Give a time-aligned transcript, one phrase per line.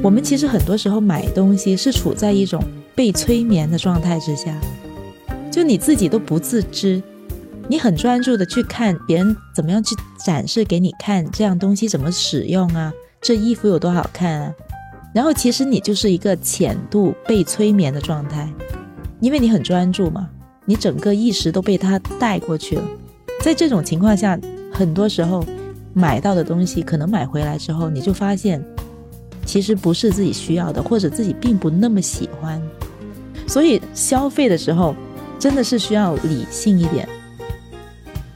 [0.00, 2.62] 我们其实很多时候买东西是处在一种
[2.94, 4.56] 被催眠的状态之下，
[5.50, 7.02] 就你自己都不自知，
[7.66, 14.54] 你很专注的去看别人怎么样去展示给你看，这样东西怎么使用啊，这衣服有多好看啊，
[15.12, 18.48] 然后其实你就是一个浅度被催眠的状态，
[19.20, 20.30] 因为你很专注嘛，
[20.64, 22.84] 你整个意识都被它带过去了，
[23.42, 24.38] 在这种情况下，
[24.72, 25.44] 很多时候
[25.92, 28.64] 买到的东西可能买回来之后，你就发现。
[29.48, 32.60] 其实不是自己需要的，或者自己并不那么喜欢，
[33.46, 34.94] 所以消费的时候
[35.38, 37.08] 真的是需要理性一点。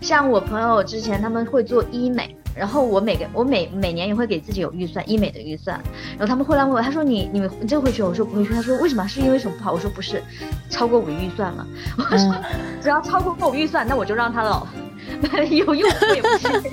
[0.00, 5.78] 像我朋友之前他们会做医美，然后我每个我每每年也会给自己有预算医美的预算，
[6.12, 8.02] 然后他们后来问我，他说你你们你这个会去？
[8.02, 8.54] 我说不会去。
[8.54, 9.06] 他说为什么？
[9.06, 9.72] 是因为什么不好？
[9.72, 10.22] 我说不是，
[10.70, 11.66] 超过我预算了。
[11.98, 12.34] 我说
[12.82, 14.66] 只要超过我预算，那我就让他了，
[15.50, 16.70] 有用也不去。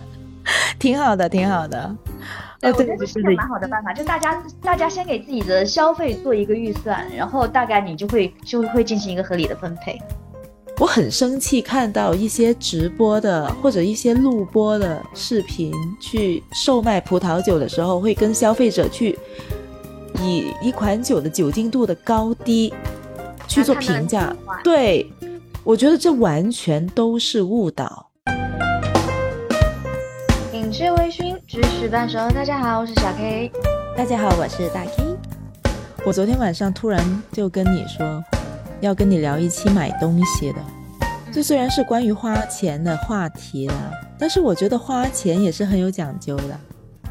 [0.80, 1.94] 挺好的，挺好的。
[2.64, 10.00] 我觉得这是一个蛮好的办法，就大家大家先给自己的消费做一个预算，然后大概你就会就会进行一个合理的分配。
[10.78, 19.18] 我很生气，看到一些直播的或者一些录播的视频去售卖葡萄酒的时候，会跟消费者去
[20.20, 22.72] 以一款酒的酒精度的高低
[23.48, 24.34] 去做评价。
[24.62, 25.10] 对，
[25.64, 28.08] 我觉得这完全都是误导。
[30.50, 32.16] 品质微醺，知识半熟。
[32.30, 33.52] 大家好，我是小 K。
[33.94, 35.18] 大家好，我是大 K。
[36.02, 38.24] 我昨天晚上突然就跟你说，
[38.80, 40.58] 要跟你聊一期买东西的。
[41.30, 46.58] 这虽然是关于花钱的话题了，但是我觉得花钱也是很有讲究的。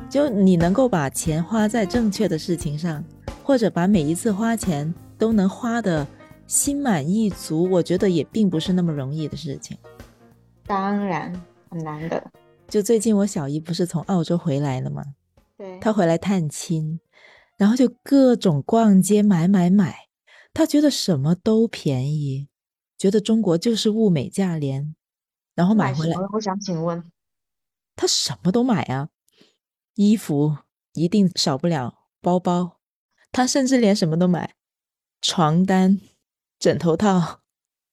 [0.09, 3.03] 就你能够把钱花在正确的事情上，
[3.43, 6.07] 或者把每一次花钱都能花的
[6.47, 9.77] 心满意足，我觉得也并不是那么容易的事情。
[10.65, 11.31] 当然，
[11.69, 12.23] 很难的。
[12.71, 15.03] 就最近我小姨不是从澳洲回来了吗？
[15.57, 17.01] 对，她回来探亲，
[17.57, 20.07] 然后就各种逛街买买买，
[20.53, 22.47] 她觉得什么都便宜，
[22.97, 24.95] 觉得中国就是物美价廉，
[25.53, 26.15] 然后买回来。
[26.31, 27.03] 我想请问，
[27.97, 29.09] 她什么都买啊，
[29.95, 30.55] 衣服
[30.93, 32.77] 一定少不了，包包，
[33.33, 34.55] 她甚至连什么都买，
[35.21, 35.99] 床单、
[36.57, 37.41] 枕头套，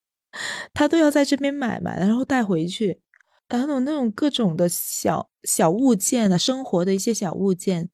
[0.73, 3.03] 她都要在这边买买，然后带回去。
[3.49, 7.89] 还有那种各种的小小物件啊，生活的一些小物件，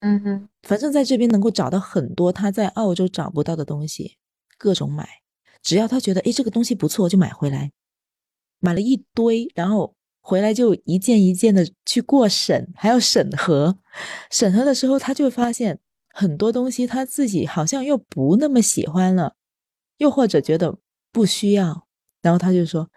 [0.00, 4.18] 嗯哼，反正在这边能够找到很多他在澳洲找不到的东西，
[4.58, 5.08] 各种买，
[5.62, 7.72] 只要他觉得哎这个东西不错就买回来，
[8.60, 13.78] 买了一堆，然后回来就一件一件的去过审，还要审核，
[14.30, 15.80] 审核的时候他就会发现
[16.12, 19.36] 很多东西他自己好像又不那么喜欢了，
[19.96, 20.78] 又或者觉得
[21.10, 21.86] 不需要。
[22.22, 22.88] 然后他就说：“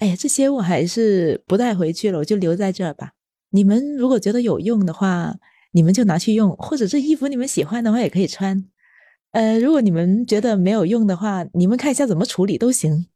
[0.00, 3.12] 哎呀，这些我还是不带回去了，我就留在这儿吧。
[3.50, 5.34] 你们如果觉得有用的话，
[5.72, 8.64] 你们就拿去用；或者这衣服你们喜欢的话，也可以穿。
[9.30, 13.06] 呃，如果你们觉得没有用的话，你们看一下怎么处理都行。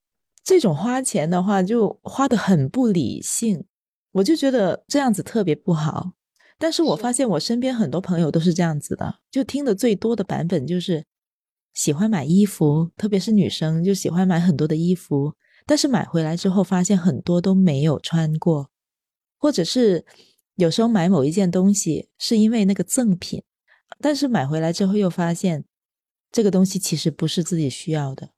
[0.45, 3.65] 这种花钱的话，就花的很不理性，
[4.13, 6.13] 我就觉得这样子特别不好。
[6.59, 11.05] 但是我发现我身边很多朋友都是这样子的，就听的最多的版本就是。”
[11.73, 15.35] 喜欢买衣服，特别是女生就喜欢买很多的衣服，
[15.67, 18.71] 但是买回来之后发现很多都没有穿过，
[19.39, 20.05] 或者是
[20.57, 23.43] 有时候买某一件东西是因为那个赠品，
[24.01, 25.65] 但是买回来之后又发现
[26.31, 28.31] 这个东西其实不是自己需要的。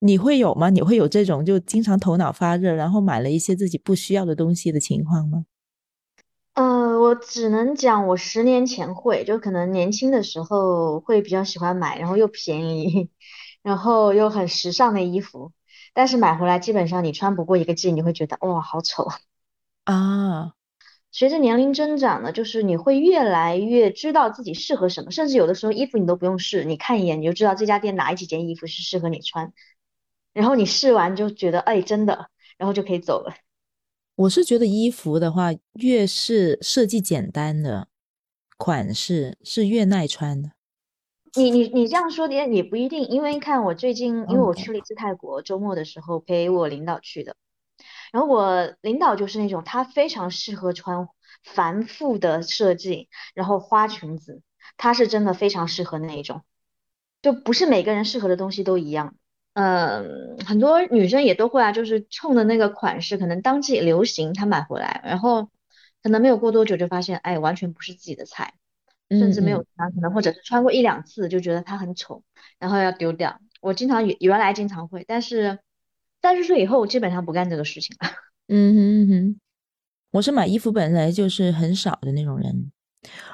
[0.00, 0.68] 你会有吗？
[0.70, 5.44] 你会有这种就经常头脑发热，然后买了一些自己不需要的东西的情况吗？
[6.54, 13.10] 呃，我只能讲，我十年前会，就可能年轻的时候会比较喜欢买，然后又便宜，
[13.62, 15.52] 然后又很时尚的衣服，
[15.94, 19.08] 但是买回来基本上你穿不过一个季，你会觉得哇，好丑
[19.84, 20.52] 啊。
[21.12, 29.52] 随着年龄增长呢，就是你会越来越知道自己适合什么，甚至有的时候衣服你都不用试，你看一眼你就知道这家店哪几件衣服是适合你穿，
[30.34, 33.34] 然后你试完就觉得哎，真的，然后就可以走了。
[34.14, 37.88] 我是觉得衣服的话，越是设计简单的
[38.56, 40.52] 款式是越耐穿的。
[41.34, 47.36] 你你你这样说的也不一定，因为看我最近，因为我去了一次泰国，周末的时候陪我领导去的。
[48.12, 51.08] 然后我领导就是那种他非常适合穿
[51.42, 54.42] 繁复的设计，然后花裙子，
[54.76, 56.42] 他是真的非常适合那一种，
[57.22, 59.16] 就不是每个人适合的东西都一样。
[59.54, 65.50] 嗯，很多女生也都会啊，就是冲的那个款式，可能当季流行，她买回来，然后
[66.02, 68.54] 可能没有过多久就发现，哎，完全不是自己的菜，
[69.10, 72.22] 甚至没有穿，可能或者是穿过一两次就觉得它很丑，
[72.58, 73.40] 然后要丢掉。
[73.60, 75.58] 我经常原原来经常会，但是
[76.22, 78.08] 三十岁以后基本上不干这个事情了。
[78.48, 79.40] 嗯哼哼，
[80.12, 82.72] 我是买衣服本来就是很少的那种人，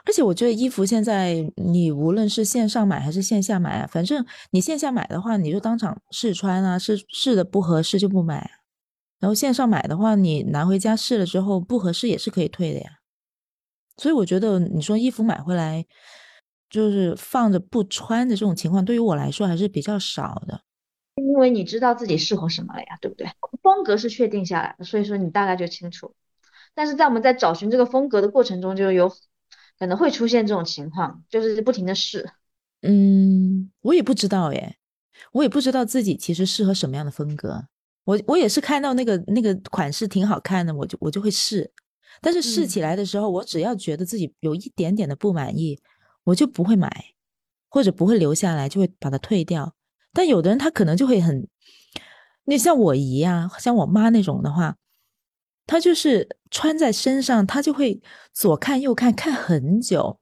[0.05, 8.51] 而且我觉得衣服现在你无论是线上买还是线下买啊，反正你线下买的话，你就当场试穿啊，试试的不合适就不买。
[9.21, 12.91] 然后线上买的话，你拿回家试了之后不合适也是可以退的呀。
[13.97, 15.85] 所以我觉得你说衣服买回来
[16.71, 20.63] 就是放着不穿的这种情况，对于我来说还是比较少的。
[21.17, 23.27] 因为你知道自己适合什么了呀，对不对？
[23.61, 26.15] 风格是确定下来的，所以说你大概就清楚。
[26.75, 29.11] 但是在我们在找寻这个风格的过程中，就有
[29.79, 32.29] 可能会出现这种情况，就是不停的试。
[32.83, 34.77] 嗯，我也不知道耶，
[35.33, 37.67] 我也不知道自己其实适合什么样的风格。
[38.05, 41.71] 我我也是看到那个那个款式挺好看的，我就我就会试。
[42.21, 45.79] 但是试起来的时候，我只要觉得自己有一点点的不满意，
[46.25, 46.91] 我就不会买，
[47.69, 49.75] 或者不会留下来，就会把它退掉。
[50.13, 51.47] 但有的人他可能就会很，
[52.45, 54.77] 那像我姨啊，像我妈那种的话，
[55.69, 58.01] 他就是穿在身上，他就会
[58.33, 60.19] 左看右看，看很久，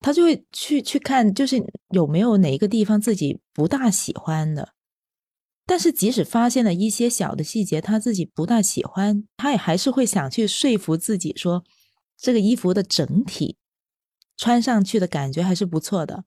[0.00, 4.74] 他就会去去看，就是有没有哪一个地方自己不大喜欢的。
[5.64, 11.62] 但是即使发现了一些小的细节，他自己不大喜欢，他也还是会想去说服自己说，
[12.18, 13.56] 这个衣服的整体
[14.36, 16.24] 穿上去的感觉还是不错的。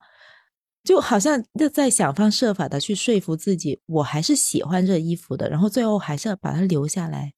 [0.86, 7.34] 就好像在在想方设法的去说服自己，我还是喜欢这衣服的，然后最后还是要把它留下来，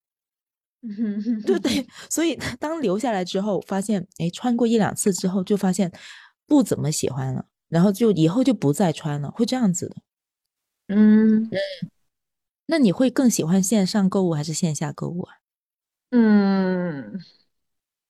[1.46, 1.88] 对对。
[2.10, 5.92] 所以当留下来之后，发现哎，穿过一两次之后，就发现
[6.46, 9.96] 不怎么喜欢了，然后就以后就不再穿了，会这样子的。
[10.88, 11.52] 嗯嗯。
[12.68, 15.34] 那你会更喜欢线上购物还是线下购物啊？
[16.12, 17.20] 嗯，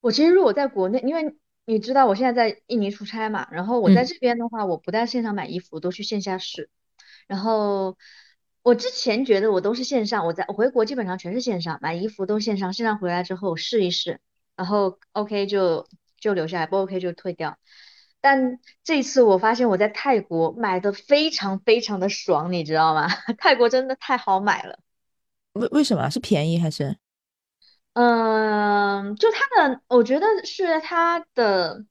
[0.02, 1.36] 我其实如果在国内，因为。
[1.69, 3.46] 你知道我现在在印尼出差嘛？
[3.52, 6.69] 然后我在这边的话，我不在线上买衣服，都去线下试。
[7.28, 7.98] 然后
[8.68, 12.74] 我之前觉得我都是线上，我在我回国基本上全是线上买衣服，都线上。
[12.74, 14.19] 线上回来之后试一试，
[14.58, 15.88] 然后 OK 就
[16.19, 17.58] 就留下来，不 OK 就退掉。
[18.19, 23.08] 但这次我发现我在泰国买的非常非常的爽，你知道吗？
[23.40, 24.80] 泰国真的太好买了。
[25.54, 26.98] 为为什么是便宜还是？
[27.94, 31.86] 嗯，就它的，我觉得是它的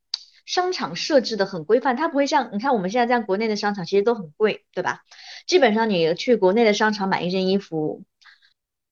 [0.44, 5.00] 商场设置的很规范，它不会像你看我们现在在国内的商场其实都很贵，对吧？
[5.46, 8.02] 基本上你去国内的商场买一件衣服，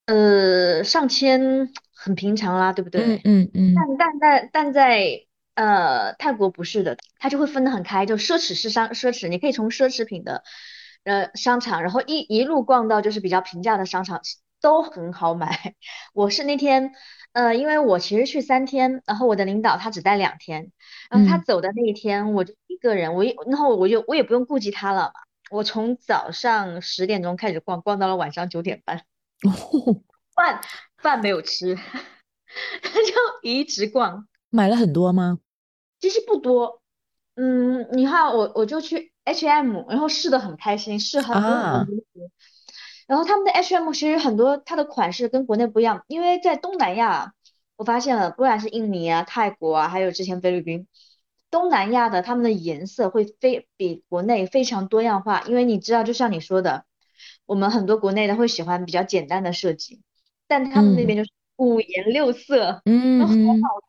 [0.07, 3.03] 呃，上千很平常啦，对不对？
[3.03, 3.75] 嗯嗯嗯。
[3.75, 5.25] 但但在但在
[5.55, 10.43] 呃泰国不是的，它就会分得很开，就奢侈是商奢侈，你可以从奢侈品的
[11.05, 14.21] 呃商场，然后一一路逛到就是比较平价的商场。
[14.61, 15.75] 都很好买，
[16.15, 16.93] 我是那天，
[17.33, 20.73] 呃，因为我其实去三天，然后我的领导他只待两天，
[21.11, 25.13] 然后他走的那一天，我就一个人，我一，然后我就我也不用顾及他了嘛，
[25.51, 29.05] 我从早上十点钟开始逛，逛到了晚上九点半，
[30.35, 30.61] 饭
[30.99, 31.77] 饭没有吃，
[32.83, 33.13] 就
[33.43, 34.27] 一直逛。
[34.51, 35.39] 买了很多吗？
[36.01, 36.83] 其实不多，
[37.37, 42.31] 嗯，你看我我就去 H&M，然后试的很开心，试很多很多衣服。
[43.07, 47.33] 然后他们的 H&M 其实很多，它的款式跟国内不一样，因为在东南亚，
[47.77, 50.87] 我发现了，不管是印尼啊、泰国啊，还有之前菲律宾，
[51.55, 56.85] 东南亚的他们的颜色会非比国内非常多样化，因为你知道，就像你说的，
[57.47, 60.03] 我们很多国内的会喜欢比较简单的设计，
[60.49, 61.31] 但他们那边就是。
[61.57, 63.37] 五颜六色，嗯，都好好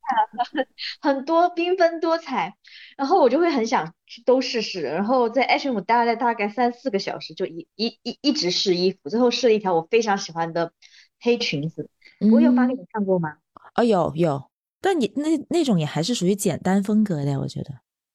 [0.04, 0.68] 看，很
[1.18, 2.54] 很多缤纷多彩，
[2.96, 10.74] 然后我就会很想去都试试，然后在 H&M 待了大概三四个小时，就一一一一直试衣服，最后试了一条我非常喜欢的
[11.20, 11.90] 黑裙子，
[12.32, 13.38] 我有发给你看过吗？
[13.74, 14.48] 啊，有有，
[14.86, 17.72] 但你那那种也还是属于简单风格的，我觉得。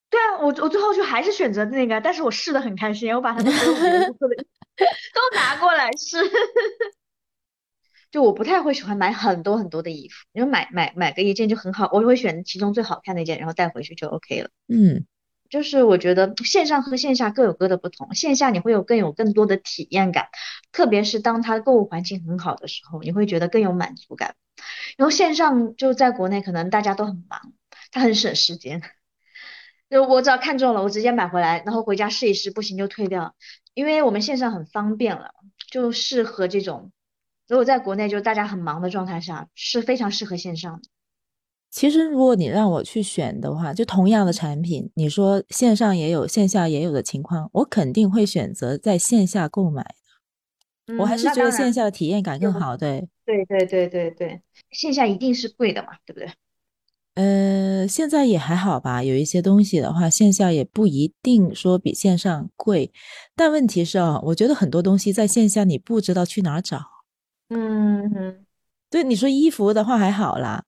[0.08, 3.46] 对啊，我我最后就还是选择那个，但是我试的很开心，我把它们
[4.14, 6.18] 都拿过来试。
[8.12, 14.50] 就我不太会喜欢买很多很多的衣服，因为买买买个一件就很好，我会选其中最好看的一件，然后带回去就 OK 了。
[14.68, 15.04] 嗯，
[15.48, 20.28] 就是我觉得线上和线下各有各的不同，线下你会有更有更多的体验感，
[20.70, 24.36] 特别是当它购物环境很好的时候，你会觉得更有满足感。
[25.00, 27.54] 然后线上就在国内可能大家都很忙，
[27.90, 28.82] 它很省时间，
[29.88, 33.34] 就我只要看中了，我直接买回来，然后回家试一试，不行就退掉，
[33.72, 35.30] 因为我们线上很方便了，
[35.72, 36.92] 就适合这种。
[37.48, 40.82] 如果在国内，就大家很忙的状态下，是非常适合线上的。
[41.70, 49.94] 其实，如果你让我去选的话，就同样的产品，你说线上也有，线下也有的情况，我肯定会选择在线下购买的。
[50.98, 52.76] 我还是觉得线下的体验感更好。
[52.76, 56.32] 对，对，对，对，对，对，线下一定是贵的嘛，对不对？
[57.14, 62.92] 呃，现在也还好吧，有一些东西的话，线下也不一定说比线上贵。
[63.36, 66.80] 但问题是啊，我觉得很多东西在线下你不知道去哪儿找。
[67.50, 68.46] 嗯，
[68.88, 70.64] 对，你说衣服的话还好啦，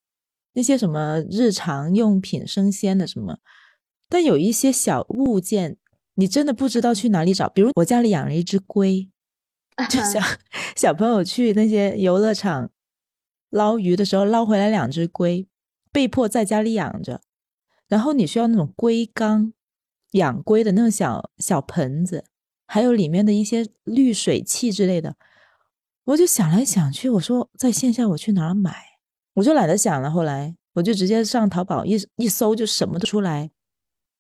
[0.55, 3.39] 那些什么日常用品、生鲜的什么，
[4.09, 5.77] 但有一些小物件，
[6.17, 7.49] 你真的不知道去哪里找。
[7.49, 9.09] 比如我家里养了一只龟，
[9.89, 10.21] 就小
[10.77, 12.71] 小朋友去那些游乐场
[13.51, 15.47] 捞鱼的时候，捞回来两只龟，
[15.91, 17.21] 被迫在家里养着。
[17.89, 19.53] 然后你需要那种龟缸，
[20.13, 22.25] 养龟的那种小小盆子，
[22.67, 25.17] 还有里面的一些滤水器之类的。
[26.05, 28.75] 我就想来想去，我说在线下我去哪儿买？
[29.35, 30.11] 我就懒得想了。
[30.11, 33.51] 后来我就直接上淘宝一一搜，就什么都出来。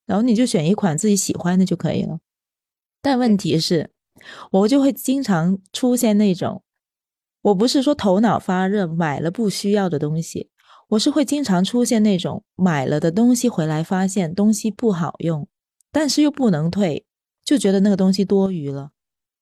[0.07, 2.21] 然后你就选一款自己喜欢的就可以了。
[3.01, 3.91] 但问题是，
[4.51, 6.63] 我就会经常出现那种，
[7.43, 10.51] 我不是说头脑发热买了不需要的东西。
[10.89, 15.49] 我是会经常出现那种买了的东西回来发现东西不好用，
[15.91, 17.07] 但是又不能退，
[17.43, 18.91] 就觉得那个东西多余了。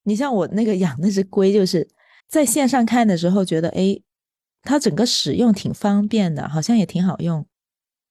[0.05, 1.89] 你像我那个养那只龟，就是
[2.29, 4.01] 在线上看的时候觉得，哎，
[4.63, 7.45] 它整个使用挺方便的，好像也挺好用。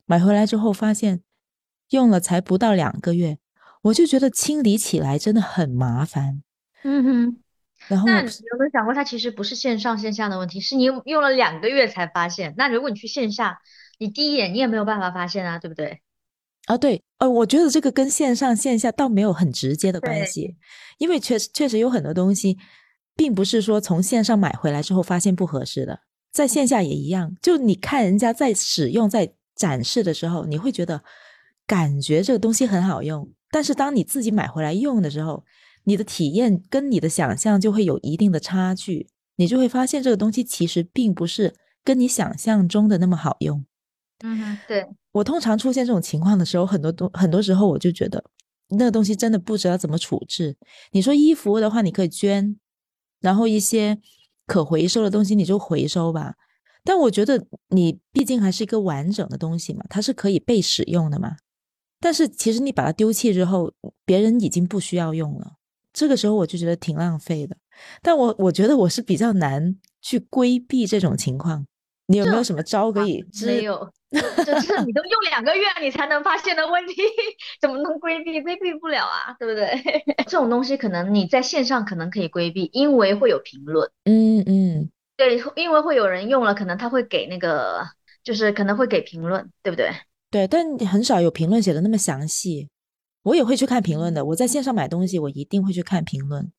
[0.05, 1.21] 买回来之后发现
[1.91, 3.37] 用了才不到两个月，
[3.83, 6.43] 我就觉得清理起来真的很麻烦。
[6.83, 7.37] 嗯哼。
[7.87, 12.53] 然后，那你有没有想过，它其实不是线上线下的问题，是你用了两个月才发现。
[12.57, 13.57] 那如果你去线下，
[13.97, 16.01] 你第一眼你也没有办法发现啊，对不对？
[16.65, 20.57] 啊，对，呃，我觉得这个跟线上线下倒没有很直接的关系，
[20.97, 22.57] 因为确实确实有很多东西，
[23.15, 27.35] 并不是说从线上买回来之后发现不合适的，在线下也一样。
[27.41, 31.01] 就你看人家在使用、在展示的时候，你会觉得
[31.65, 35.45] 感觉这个东西很好用，但是当你自己买回来用的时候，
[35.83, 43.65] 你的体验跟你的想象就会有一定的差距，你就会发现这个东西其实并不是跟你想象中的那么好用。
[44.23, 48.23] 嗯，对我通常出现这种情况的时候，很多东很多时候我就觉得
[48.69, 50.57] 那个东西真的不知道怎么处置。
[50.91, 52.57] 你说衣服的话，你可以捐，
[53.21, 53.97] 然后一些
[54.45, 56.35] 可回收的东西你就回收吧。
[56.83, 61.37] 但我觉得你毕竟还是一个完整的东西嘛，它是可以被使用的嘛。
[62.01, 63.73] 但是其实你把它丢弃之后，
[64.05, 65.53] 别人已经不需要用了。
[65.99, 67.57] 这个时候我就觉得挺浪费的，
[68.01, 71.65] 但我我觉得我是比较难去规避这种情况。
[72.07, 73.21] 你有没有什么招可以？
[73.45, 73.77] 没有，
[74.45, 76.93] 就是你都用两个月你才能发现的问题，
[77.59, 78.41] 怎么能规避？
[78.41, 79.67] 规避不了啊，对不对？
[80.25, 83.91] 这种东西可能你在线上可能可以规避，因为会有评论。
[84.05, 87.85] 嗯嗯，对，因为会有人用了，可能他会给那个，
[88.23, 89.91] 就是可能会给评论，对不对？
[90.31, 92.69] 对，但很少有评论写的那么详细。
[93.29, 94.25] 我也会去看评论的。
[94.25, 96.51] 我在线上买东西，我一定会去看评论。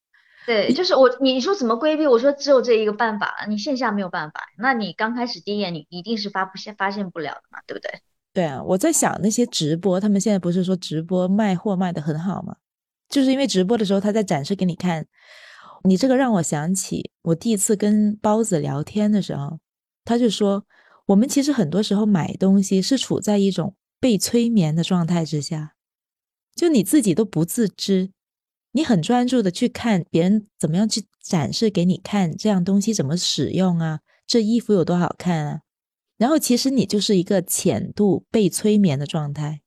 [0.47, 2.07] 对，就是我，你说怎么规避？
[2.07, 3.47] 我说只有这一个办法了。
[3.49, 7.91] 你线下没有办法，那你刚开始第一眼你一定是发不现发现不了的嘛，对不对？
[8.33, 12.57] 对啊，我在想那些直播，他们现在不是说直播卖货卖的很好吗？
[13.09, 15.07] 就是因为直播的时候他在展示给你看。
[15.83, 19.59] 你这个让我想起我第一次跟包子聊天的时候，
[20.05, 20.65] 他就说
[21.07, 25.73] 我们其实很多时候买东西是处在一种被催眠的状态之下。
[26.55, 28.11] 就你自己都不自知，
[28.73, 34.01] 你很专注的去看别人怎么样去展示给你看，这样东西怎么使用啊？
[34.27, 35.61] 这衣服有多好看啊？
[36.19, 39.63] 然后其实你就是一个浅度被催眠的状态，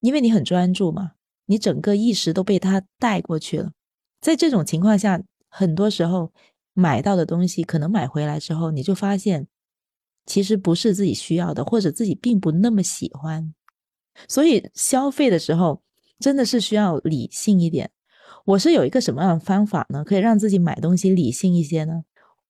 [0.00, 1.12] 因为你很专注嘛，
[1.46, 3.72] 你整个意识都被他带过去了。
[4.20, 6.32] 在这种情况下，很多时候
[6.74, 9.48] 买到的东西，可能买回来之后，你就发现
[10.26, 13.54] 其实不是自己需要的，或者自己并不那么喜欢。
[14.28, 15.82] 所以消费的时候。
[16.18, 17.90] 真的是需要理性一点。
[18.44, 20.04] 我是有一个什么样的方法呢？
[20.04, 22.04] 可以让自己买东西理性一些呢？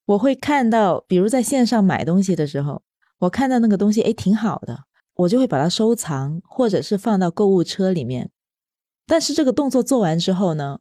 [0.04, 2.82] 我会看到，比如在线上买东西的时候，
[3.18, 8.30] 我看到那个东西，哎，挺好的，我就会把它收藏，或者是放到购物车里面。
[9.06, 10.78] 但是这个动作做完之后呢，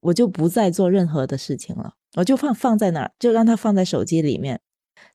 [0.00, 4.60] 我就不再做任何的事情了，我就放放在那儿，就让它放在手机里面。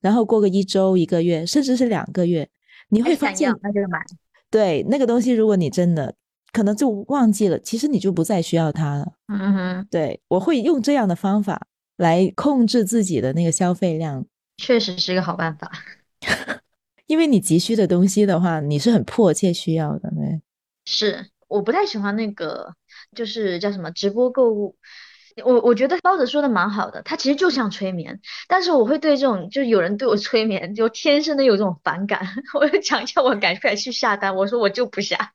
[0.01, 2.50] 然后过个一周、一个月，甚至是两个月，
[2.89, 4.00] 你会发现，那就买。
[4.50, 6.15] 对那个东西，如果你真的。
[6.51, 9.13] 可能就忘记了，其实你就不再需要它了。
[9.27, 11.67] 嗯哼，对我会用这样的方法
[11.98, 14.25] 来控制自己的那个消费量，
[14.58, 15.72] 确实是一个好办法。
[17.08, 20.10] 因为你急需的东西的话，你是很迫切需要的。
[20.12, 20.41] 对，
[20.86, 22.74] 是我不太喜欢那个，
[23.15, 24.77] 就是叫什么直播购物。
[25.46, 32.27] 我我觉得包子说的蛮好的，他其实就像催眠，但是我会对这种就有人对我催眠，就天生的有这种反感。
[32.60, 35.31] 我就讲一下我感觉去下单，我说我就不下。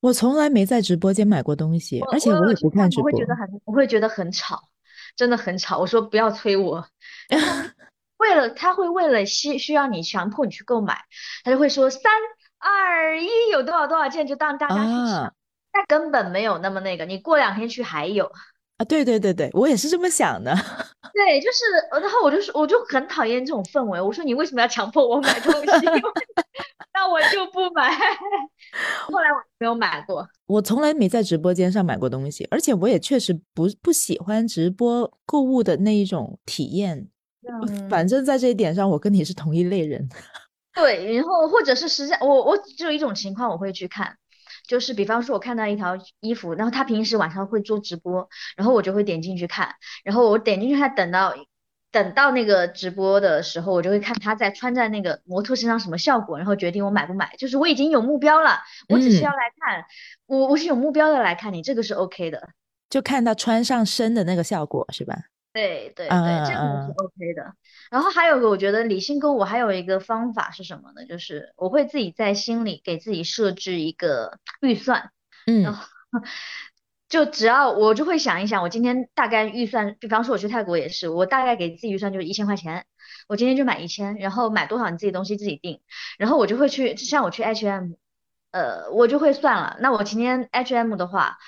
[0.00, 3.10] 我从来没在直播间买过东西，而且我也不看直播。
[3.10, 4.68] 我会觉得很，我会觉得很吵，
[5.14, 5.78] 真的很吵。
[5.78, 6.86] 我说不要催我，
[8.18, 11.04] 为了他会为了需需要你强迫你去购买，
[11.44, 12.10] 他就会说三
[12.58, 15.34] 二一，有多少多少件就当大家去抢，
[15.72, 18.32] 但根本没有那么那个，你过两天去还有
[18.80, 18.84] 啊。
[18.84, 20.54] 对对对对，我也是这么想的。
[21.12, 21.64] 对，就是，
[22.00, 24.00] 然后我就说，我就很讨厌这种氛围。
[24.00, 25.86] 我说你为什么要强迫我买东西？
[26.94, 27.90] 那我就不买。
[29.06, 37.08] 后来我没有买过，我从来没在直播间上买过东西，而且我也确实不不喜欢直播购物的那一种体验。
[37.88, 40.08] 反正，在这一点上，我跟你是同一类人。
[40.74, 44.14] 对，然后或者是实在，我我只有一种情况我会去看，
[44.70, 49.74] 就是比方说我看到一条衣服，然后他平时晚上会做直播，然后我就会点进去看，
[50.04, 51.34] 然后我点进去看，等到。
[51.92, 57.34] 等到那个直播的时候，我就会看他在穿在那个模特身上什么效果，然后决定我买不买。
[57.36, 59.84] 就是我已经有目标了，我只是要来看，
[60.26, 62.50] 我我是有目标的来看你，这个是 OK 的。
[62.88, 65.16] 就看到穿上身的那个效果是吧？
[65.52, 67.54] 对对对，这个是 OK 的。
[67.90, 71.04] 然后还有个，我觉得理性购物还有一个方法是什么呢？
[71.06, 75.10] 就是我会自己在心里给自己设置一个预算。
[75.46, 75.74] 嗯。
[77.08, 82.86] 就只要我就会想一想，我今天大概预算，比方说我去泰国也是，我大概给自己预算就是一千块钱，
[83.26, 85.80] 我今天就买一千，然后买多少你自己东西自己定，
[86.18, 87.94] 然后我就会去，像我去 H&M，
[88.52, 91.38] 呃，我就会算了，那我今天 H&M 的话，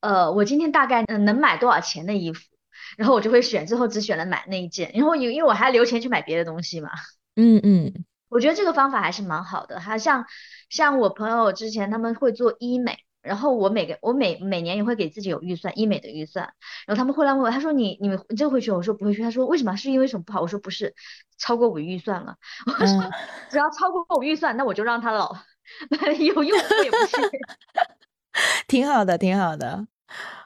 [0.00, 2.40] 呃，我今天大概能买多少钱的衣服，
[2.96, 6.90] 然后我就会选，最后只选了买那一件，然后因因为我还留钱去买别的东西嘛，
[7.36, 10.26] 嗯嗯，我觉得这个方法还是蛮好的，还像
[10.68, 12.98] 像我朋友之前他们会做医美。
[13.22, 16.44] 然后我每个我每每年也会给自己有预算医美的预算，
[16.88, 18.72] 然后他们会来问我，他说你你们你这个会去？
[18.72, 19.22] 我说不会去。
[19.22, 19.76] 他说为什么？
[19.76, 20.40] 是因为什么不好？
[20.40, 20.92] 我说不是，
[21.38, 22.34] 超过我预算了。
[22.66, 23.10] 我说
[23.48, 25.36] 只要超过我预算，那我就让他老
[26.18, 27.22] 有用我也不去。
[28.66, 29.86] 挺好的，挺好的。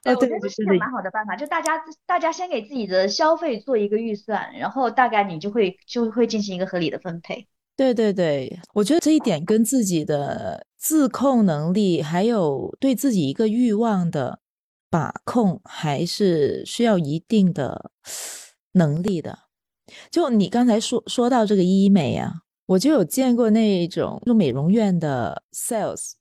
[0.03, 1.73] 对，我觉得这是个蛮好的办法，就大家
[2.07, 7.47] 大家先给自己的消费做一个预算，然后大概你就会就会进行一个合理的分配。
[7.77, 14.39] 对对对，我觉得这一点跟自己的自控能力，还有对自己一个欲望的
[14.89, 17.91] 把控，还是需要一定的
[18.73, 19.41] 能力的。
[20.11, 22.33] 就你刚才说说到这个医美啊，
[22.65, 26.13] 我就有见过那种就美容院的 sales，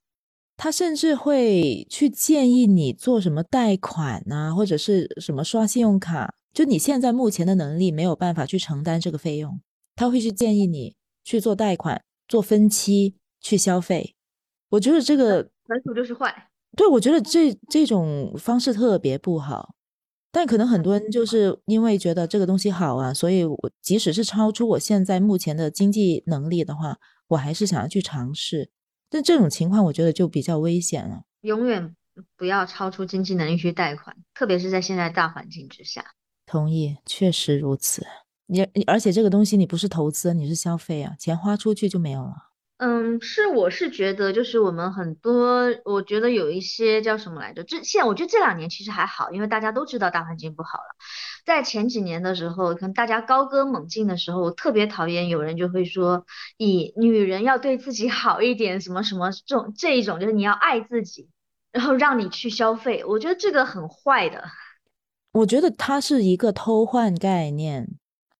[0.56, 9.60] 他甚至会去建议你做什么贷款啊，或者是什么刷信用卡，就你现在目前的能力没有办法去承担这个费用，
[9.94, 10.96] 他会去建议你。
[11.26, 14.14] 去做贷款、做分期去消费，
[14.68, 16.32] 我觉得这个纯属就是坏。
[16.76, 19.74] 对，我觉得这这种方式特别不好。
[20.30, 28.70] 但可能很多人就是因为觉得这个东西好啊，所以我即使是超出我现在目前的经济能力的话，我还是想要去尝试。
[29.08, 31.22] 但这种情况我觉得就比较危险了。
[31.42, 31.94] 永远
[32.36, 36.04] 不要超出经济能力去贷款，特别是在现在大环境之下。
[36.44, 38.06] 同意，确实如此。
[38.46, 42.45] 你你而且这个东西你不是投资，你是消费啊，钱花出去就没有了。
[42.78, 47.64] 嗯，是，我是觉得就是我们很多，我觉得有一些叫什么来着？
[47.64, 50.84] 这现在我觉得这两年其实还好，因为大家都知道大环境不好了。
[51.46, 56.26] 在前几年的时候，可能大家高歌猛进的时候，我特别讨厌有人就会说，
[56.58, 61.30] 以女人要对自己好一点，什么什么这种这一种，就是你要爱自己，
[61.72, 64.44] 然后让你去消费，我觉得这个很坏的。
[65.32, 67.88] 我觉得它是一个偷换概念。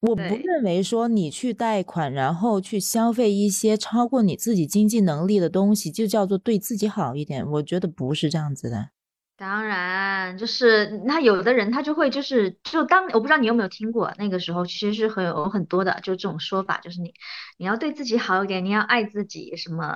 [0.01, 7.45] 我不认为说你去贷款，然后去消费一些超过你自己经济能力的东西，就叫做对自己好一点。
[7.53, 8.91] 我觉得不是这样子的。
[9.39, 17.13] 当然，就是那有的人他就会就是就当我不知道你有没有听过，那个时候其实是很有很多的，就这种说法，就是你
[17.59, 19.95] 你要对自己好一点，你要爱自己，什么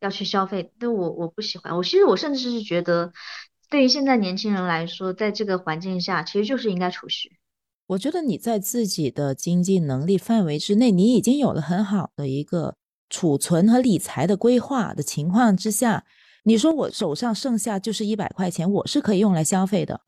[0.00, 1.76] 要去消费，但我我不喜欢。
[1.76, 3.12] 我其实我甚至是觉得，
[3.68, 7.36] 对于现在年轻人来说，在这个环境下，其实就是应该储蓄。
[7.88, 12.76] 我觉得你在自己的经济能力范围之内，你已经有了很好的一个
[13.08, 16.04] 储存和理财的规划的情况之下，
[16.44, 20.02] 你说我手上剩下就是一百块钱，我是可以用来消费的，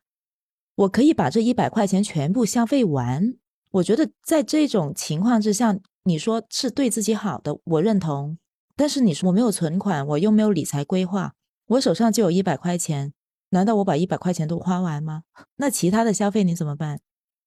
[0.74, 3.34] 我可以把这一百块钱全部消费完。
[3.70, 8.36] 我觉得在这种情况之下，你说是对自己好的，我认同。
[8.76, 11.32] 但是你说我没有存款，我又没有理财规划，
[11.66, 13.14] 我手上就有一百块钱，
[13.50, 15.22] 难道我把一百块钱都花完吗？
[15.56, 17.00] 那其他的消费你怎么办？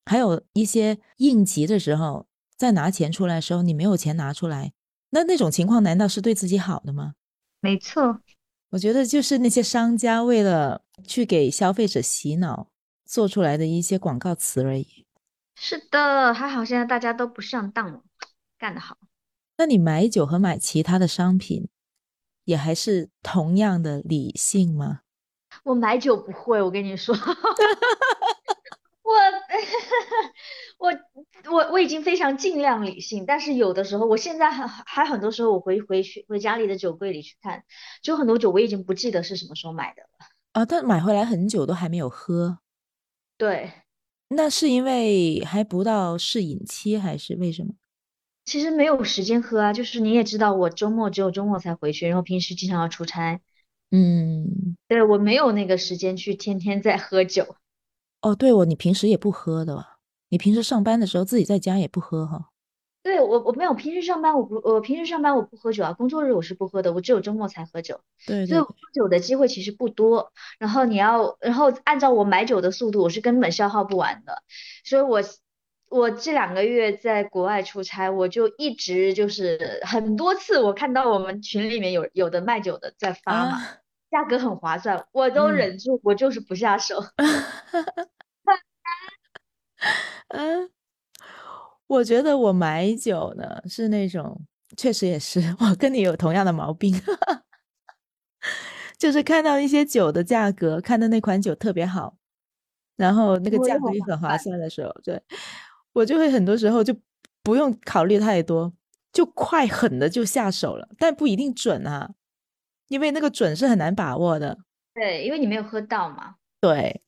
[0.06, 4.74] 还有一些应急的时候，在拿钱出来的时候，你没有钱拿出来，
[5.12, 7.14] 那那种情况难道是对自己好的吗？
[7.62, 8.20] 没错，
[8.72, 12.70] 我觉得就是那些商家为了去给消费者洗脑
[13.06, 15.06] 做出来的一些广告词而已。
[15.56, 18.02] 是的，还好现在大家都不上当了，
[18.58, 18.98] 干得好。
[19.58, 21.70] 那你买酒和买其他的商品，
[22.44, 25.02] 也还是同样的理性吗？
[25.64, 27.16] 我买酒不会，我跟你说。
[30.78, 37.64] 我 我我我已经非常尽量理性，但是有的时候，我现在还还很多时候，我回回去回家里的酒柜里去看，
[38.02, 40.10] 就很多酒我已经不记得是什么时候买的了
[40.54, 40.66] 啊。
[40.66, 42.60] 但买回来很久都还没有喝，
[43.38, 43.72] 对，
[44.30, 47.74] 那是因为还不到试饮期，还是为什么？
[48.46, 53.40] 其实没有时间喝啊，就是你也知道，我周末只有周末才回去，然后平时经常要出差，
[53.90, 57.56] 嗯，对，我没有那个时间去天天在喝酒。
[58.24, 60.00] 哦，对哦，你平时也不喝的吧？
[60.30, 62.50] 你平时上班的时候自己在家也不喝哈？
[63.04, 70.32] 对，我我没有平时上班我不我平时上班我不喝酒啊，工作日我是不喝的，我只有周末才喝酒，对对对，所以我喝酒的机会其实不多。
[70.58, 74.42] 然后你要，然后按照我买酒的速度，我是根本消耗不完的。
[74.86, 75.22] 所以我
[75.90, 83.78] 我这两个月在国外出差，我就一直就是很多次我看到我们群里面有有的卖酒的在发嘛，啊，
[84.14, 87.04] 价格很划算，我都嗯忍住，我就是不下手。
[90.30, 90.70] 嗯，
[91.88, 94.40] 我觉得我买酒呢是那种，
[94.78, 96.94] 确实也是， 我跟你有同样的毛病，
[99.00, 102.16] 就是看到一些酒的价格，看到那款酒特别好，
[102.96, 105.20] 然后那个价格也很划算的时候，对，
[105.94, 106.96] 我就会很多时候就
[107.42, 108.72] 不用考虑太多，
[109.12, 112.12] 就快狠的就下手了，但不一定准啊，
[112.94, 114.56] 因为那个准是很难把握的。
[114.94, 116.36] 对，因为你没有喝到嘛。
[116.62, 117.02] 对，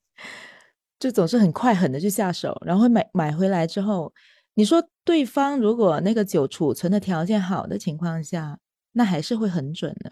[0.98, 4.12] 就总是很快狠的就下手，然后买买回来之后，
[4.54, 8.58] 你说对方如果那个酒储存的条件好的情况下，
[8.92, 10.10] 那还是会很准的。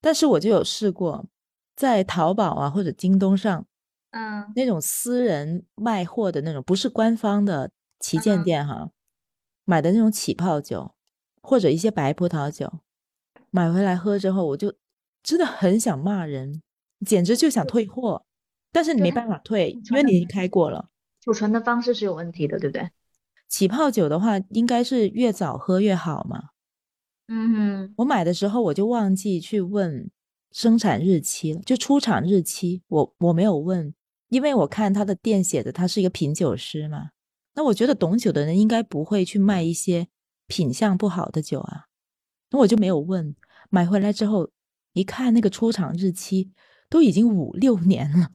[0.00, 1.26] 但是我就有试过，
[1.74, 3.66] 在淘宝啊或者京东上
[4.12, 8.90] 嗯那种私人卖货的那种，不是官方的旗舰嗯店哈，
[9.64, 10.94] 买的那种起泡酒
[11.42, 12.72] 或者一些白葡萄酒，
[13.50, 14.72] 买回来喝之后，我就
[15.22, 16.62] 真的很想骂人，
[17.04, 18.24] 简直就想退货。
[18.70, 20.90] 但是你没办法退，因为你已经开过了。
[21.20, 22.90] 储存的方式是有问题的，对不对？
[23.48, 26.50] 起泡酒的话，应该是越早喝越好嘛。
[27.28, 30.10] 嗯哼，我买的时候我就忘记去问
[30.52, 33.94] 生产日期了，就出厂日期，我我没有问，
[34.28, 37.10] 因为我看他的店写的他是一个品酒师嘛。
[37.54, 40.08] 那我觉得懂酒的人应该不会去卖一些
[40.46, 41.86] 品相不好的酒啊，
[42.50, 43.34] 那我就没有问。
[43.70, 44.50] 买回来之后
[44.92, 46.52] 一看那个出厂日期，
[46.88, 48.30] 都已经五六年了。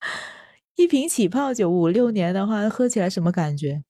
[0.76, 3.84] 一瓶起泡酒五六年的话，喝起来什么感觉？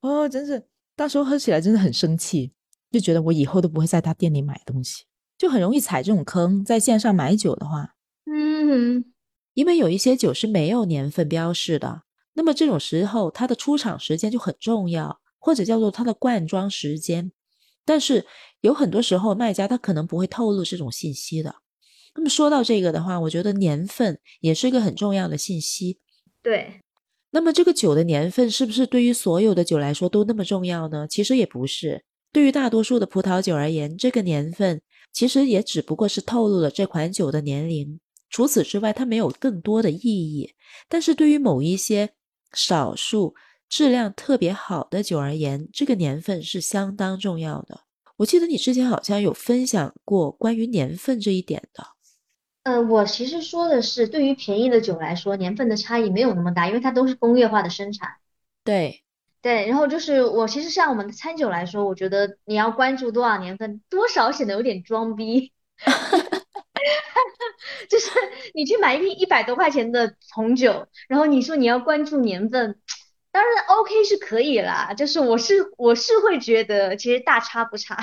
[0.00, 2.52] 哦，真是，到时候喝起来真的很生气，
[2.92, 5.04] 就觉得我以后都不会在他店里买东西，
[5.36, 6.64] 就很容易踩这种坑。
[6.64, 9.04] 在线上买酒的话，嗯，
[9.54, 12.02] 因为有一些酒是没有年份标示的，
[12.34, 17.32] 那么这种时候它的出厂时间就很重要，或者叫做它的灌装时间。
[17.84, 18.26] 但是
[18.60, 21.54] 有很多时候卖家他可能不会透露这种信息的。
[22.14, 26.00] 那么说到这个的话，我觉得年份也是一个很重要的信息。
[26.42, 26.80] 对，
[27.30, 31.06] 那么这个酒的年份是不是对于所有的酒来说都那么重要呢？
[31.06, 32.04] 其实也不是。
[32.32, 34.80] 对于大多数的葡萄酒而言，这个年份
[35.12, 40.54] 其实也只不过是透露了这款酒的年龄，除此之外，它没有更多的意义。
[40.88, 42.10] 但是对于某一些
[42.52, 43.34] 少数
[43.68, 47.85] 质量特别好的酒而言，这个年份是相当重要的。
[48.16, 51.86] 我记得你之前好像有分享过关于年份这一点的。
[52.62, 58.16] 呃，我其实说的是，对于便宜的酒来说，年份的差异没有那么大，因为它都是工业化的生产。
[58.64, 59.04] 对，
[59.40, 65.52] 对，然后就是我其实像我们的餐酒来说，我觉得你要关注多少年份，多少显得有点装逼。
[67.88, 68.10] 就是
[68.54, 72.80] 你去买一瓶一百多块钱的红酒，然后你说你要关注年份，
[73.36, 77.94] 当然 OK 是可以啦，就是我是我是会觉得其实大差不差。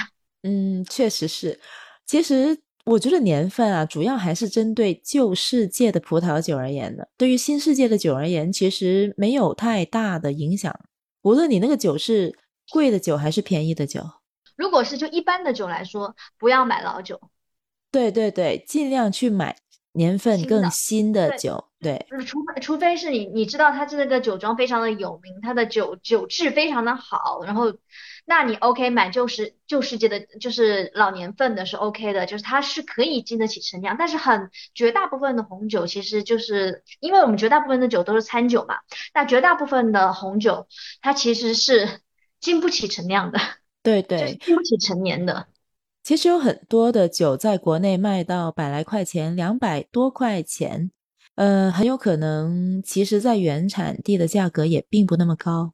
[0.43, 1.59] 嗯，确实是。
[2.05, 7.09] 其实我觉得年份啊，主要还是针对旧世界的葡萄酒而言的。
[7.17, 10.71] 对于新世界的酒而言，其实没有太大的影响。
[11.23, 12.37] 无论你那个酒是
[12.69, 14.03] 贵的酒还是便宜的酒，
[14.55, 17.19] 如果是就一般的酒来说，不要买老酒，
[17.89, 19.57] 对对对，尽量去买
[19.93, 21.69] 年份更新的酒。
[21.79, 27.73] 对，就是除非除非是你你知道它这个酒庄非常的有名，它的酒酒质非常的好，然后
[28.25, 38.77] 那你 OK 买旧世旧世界的就是老年份的是 OK 的，就是它是可以经得起陈酿，但是很绝大部分的红酒其实就是因为我们绝大部分的酒都是餐酒嘛，
[39.13, 40.67] 那绝大部分的红酒
[41.01, 41.99] 它其实是
[42.39, 43.39] 经不起陈酿的，
[43.83, 44.37] 对就是对。
[44.37, 45.47] 经不起陈年的。
[46.03, 50.91] 其实有很多的酒在国内卖到百来块钱、两百多块钱，
[51.35, 55.73] 呃，很有可能其实在原产地的价格也并不那么高。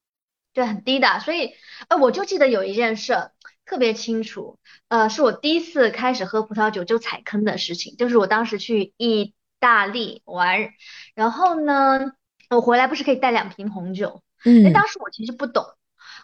[0.53, 1.51] 对，很低的，所以
[1.87, 3.31] 呃，我就记得有一件事
[3.65, 10.69] 特别清楚，呃，是我第一次开始喝葡萄酒就踩坑的事情，就是我当时去意大利玩，
[11.15, 12.13] 然后呢，
[12.51, 15.65] 我回来不是可以带两瓶红酒，嗯那嗯当时我其实不懂，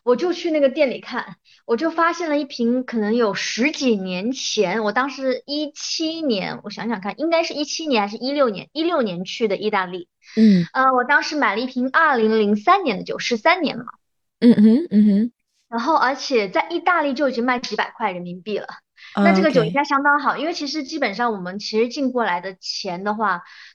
[0.05, 13.91] 我就去那个店里看，我就发现了一瓶可能有十几年前，我当时一七年，我想想看，应该是一七年还是一六年，一六年去的意大利，嗯呃，我当时买了一瓶二零零三年的酒，十三年了嘛。
[14.39, 15.31] 嗯哼嗯哼，
[15.69, 18.67] 然后而且在意大利就已经卖几百块人民币了。
[19.15, 23.41] 那这个酒应该相当好，因为其实基本上我们其实进过来的钱的话，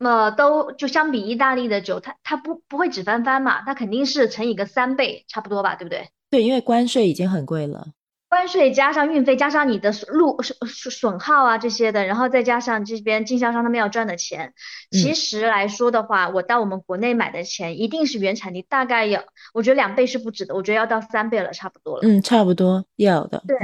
[0.00, 6.08] 呃都就相比意大利的酒，它它不不会只翻番嘛，它肯定是乘以个三倍差不多吧，对不对？
[6.30, 7.88] 对，因为关税已经很贵了。
[8.28, 14.54] 关税加上运费加上你的路损损耗啊这些的，然后再加上这边经销商他们要赚的钱，
[14.92, 22.02] 其实来说的话，我到我们国内买的钱一定是原产地大概要，我觉得两倍是不止的，我觉得要到三倍了，差不多了。
[22.04, 23.42] 嗯，差不多要的。
[23.48, 23.56] 对。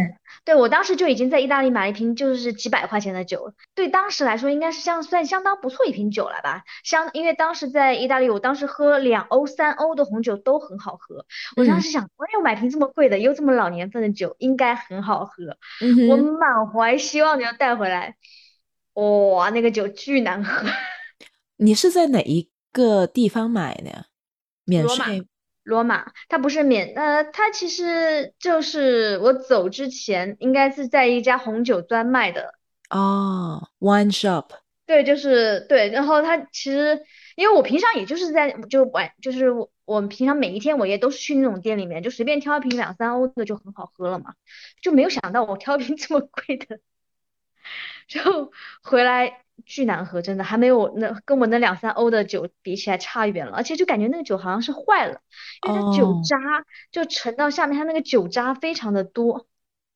[0.47, 6.63] 对我当时就已经在意大利买了一瓶就是几百块钱的酒，对当时来说应该是相算相当不错一瓶酒了吧？
[6.85, 11.27] 相因为当时在意大利，我当时喝两欧三欧的红酒都很好喝。
[11.57, 15.59] 我当时想，哎呦，买瓶这么贵的又这么老年份的酒，应该很好喝。
[16.09, 18.15] 我满怀希望的要带回来，
[18.95, 20.65] 哇，那个酒巨难喝。
[21.59, 24.07] 你是在哪一个地方买的？
[24.65, 25.27] 免税。
[25.67, 32.55] 罗马，它不是免，呃，它其实就是我走之前应该是在一家红酒专卖的
[32.89, 34.47] 哦，wine shop。
[34.87, 37.03] 对，就是对，然后它其实
[37.35, 39.47] 因为我平常也就是在就晚，就是
[39.85, 44.35] 我们平常每一天我也都是去那种店里面，就随便挑一瓶两三欧的就很好喝了嘛，
[44.81, 46.79] 就没有想到我挑一瓶这么贵的，
[48.07, 48.53] 就
[48.83, 49.46] 回来。
[49.65, 55.21] 巨难喝，真的还没有那跟我那两三欧的酒比起来差远了，而且就感觉那个酒好像是坏了，
[55.67, 56.37] 因为它酒渣
[56.93, 59.47] 就沉到下面，它那个酒渣非常的多。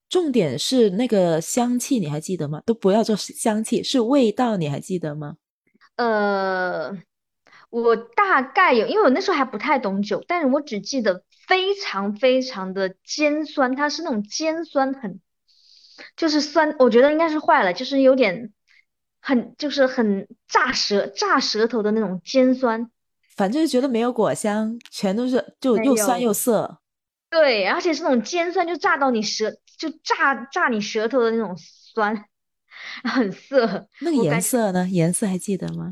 [0.08, 2.62] 重点是那个香气，你还记得吗？
[2.66, 5.36] 都不要做香气，是味道，你还记得吗？
[5.96, 6.96] 呃，
[7.68, 15.20] 我大概有，因为我那时候还不太懂酒，但是我只记得非常非常的尖酸，它是那种尖酸，很
[16.16, 18.52] 就是酸，我觉得应该是坏了，就是有点。
[19.20, 22.90] 很就是很炸舌炸舌头的那种尖酸，
[23.36, 26.78] 反正就觉得没有果香，全都是就又酸又涩。
[27.30, 32.24] 对，而且是那种尖酸，就炸到你舌，就炸炸你舌头的那种酸，
[33.04, 33.86] 很涩。
[34.00, 34.88] 那个颜色呢？
[34.90, 35.90] 颜色还记得吗？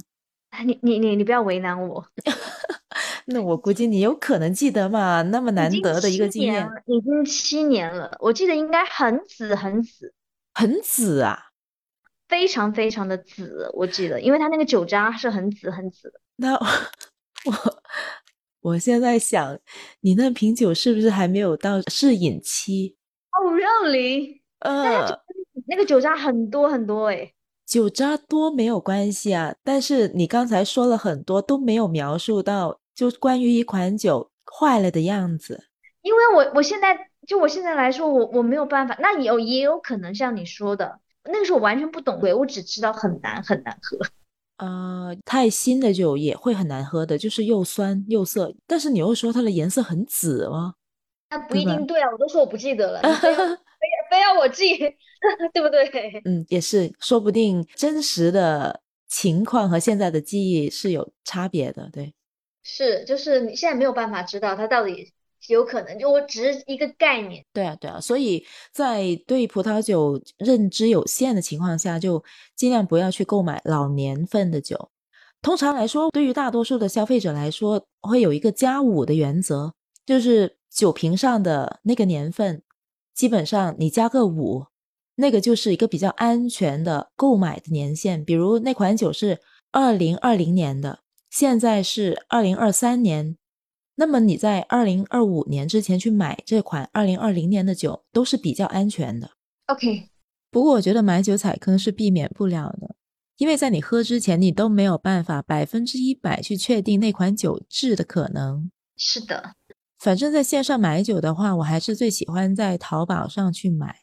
[0.65, 2.05] 你你你你不要为难我。
[3.27, 5.23] 那我估计你有可能记得嘛？
[5.23, 10.13] 那么难得的一个经验，已经七年了，我记得应该很紫很紫，
[10.55, 11.48] 很紫啊。
[12.29, 16.21] 非常非常的紫，我记得，因为它那个酒渣是很紫很紫的。
[16.37, 17.83] 那我
[18.61, 19.59] 我现在想，
[20.01, 22.97] 你那瓶酒是不是还没有到试饮期？
[23.33, 24.41] 哦，really？
[24.61, 25.21] 呃，
[25.67, 27.33] 那个酒渣很多很多哎。
[27.65, 35.69] 酒渣多没有关系啊，但是你刚才说了很多都没有描述到，就关于一款酒坏了的样子。
[36.03, 38.97] 因为我我现在就我现在来说，我我没有办法。
[39.01, 41.01] 那有也有可能像你说的。
[41.33, 43.99] 那个时候我完全不懂，我只知道很难很难喝。
[44.59, 48.53] 呃，太新的酒也会很难喝的，就是又酸又涩。
[48.67, 50.75] 但是你又说它的颜色很紫哦，
[51.31, 53.37] 那不一定对啊，我都说我不记得了， 非要
[54.11, 54.77] 非要我记，
[55.55, 56.21] 对不对？
[56.25, 62.13] 嗯，也是，说不定真实的情况和现在的记忆是有差别的，对。
[62.65, 65.13] 是，就是你现在没有办法知道它到底。
[65.49, 67.45] 有可能，就我只是一个概念。
[67.53, 72.23] 对啊，对啊，所以在对葡萄酒认知有限的情况下，就
[72.55, 74.91] 尽量不要去购买老年份的酒。
[75.41, 79.73] 通常来说，对于大多数的消费者来说，会有一个加五的原则，
[80.05, 82.63] 就是酒瓶上的那个年份，
[83.15, 84.67] 基本上你加个五，
[85.15, 88.23] 那个就是一个比较安全的购买的年限。
[88.23, 89.41] 比如那款酒是
[89.73, 93.38] 二零二零年的，现在是二零二三年。
[94.01, 99.33] 那么你在二零二五年之前去买这款二零二零年的酒都是比较安全的。
[99.67, 100.09] OK，
[100.53, 102.95] 不过我觉得买酒踩坑是避免不了的，
[103.39, 108.71] 因为在你喝之前你都没有办法百分之一百去确定那款酒质的可能。
[108.97, 109.55] 是的，
[109.99, 114.03] 反正在线上买酒的话，我还是最喜欢在淘宝上去买，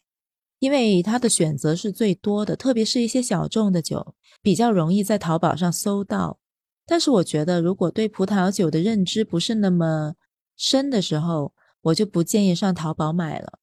[0.58, 6.38] 因为它的选择是最多的，特别是一些小众的酒比较容易在淘宝上搜到。
[6.86, 10.14] 但是我觉得，如果对葡萄酒的认知不是那么
[10.56, 13.58] 深的时候，我就不建议上淘宝买了。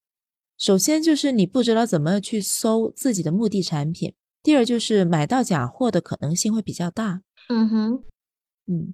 [0.58, 7.22] 首先就是你不知道怎么去搜自己的目的产品，第二就是买到假货的可能性会比较大。
[7.50, 8.04] 嗯哼，
[8.68, 8.94] 嗯，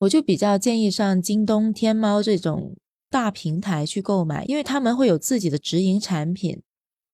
[0.00, 2.76] 我就比较建议上京东、天猫这种
[3.08, 6.62] 大平台去购买，因为他们会有自己的直营产品，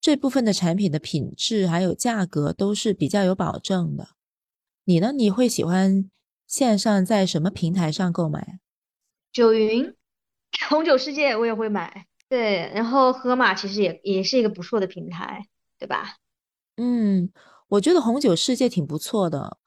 [0.00, 4.08] 这部分的产品的品质还有价格都是比较有保证的。
[4.84, 5.12] 你呢？
[5.12, 6.10] 你会喜欢？
[6.46, 8.58] 线上在什么平台上购买？
[9.32, 9.94] 九云、
[10.68, 12.06] 红酒世界我也会买。
[12.28, 15.46] 对，然后盒马其实也也是一个不错的平台，
[15.78, 16.16] 对吧？
[16.76, 17.30] 嗯，
[17.68, 19.58] 我觉得红酒世界挺不错的，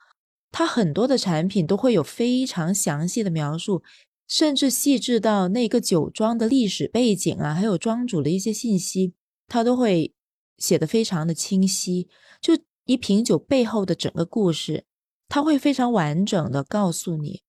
[0.51, 3.81] 它很多的产品都会有非常详细的描述，
[4.27, 9.13] 甚至细致到那个酒庄的历史背景啊，还有庄主的一些信息，
[9.47, 10.13] 它都会
[10.57, 12.09] 写的非常的清晰。
[12.41, 14.85] 就一瓶酒背后的整个故事，
[15.29, 17.41] 他会非常完整的告诉你。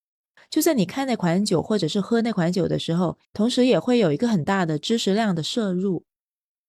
[0.48, 6.04] 就在你看那款酒或者是喝那款酒的时候，同时也会有一个很大的知识量的摄入。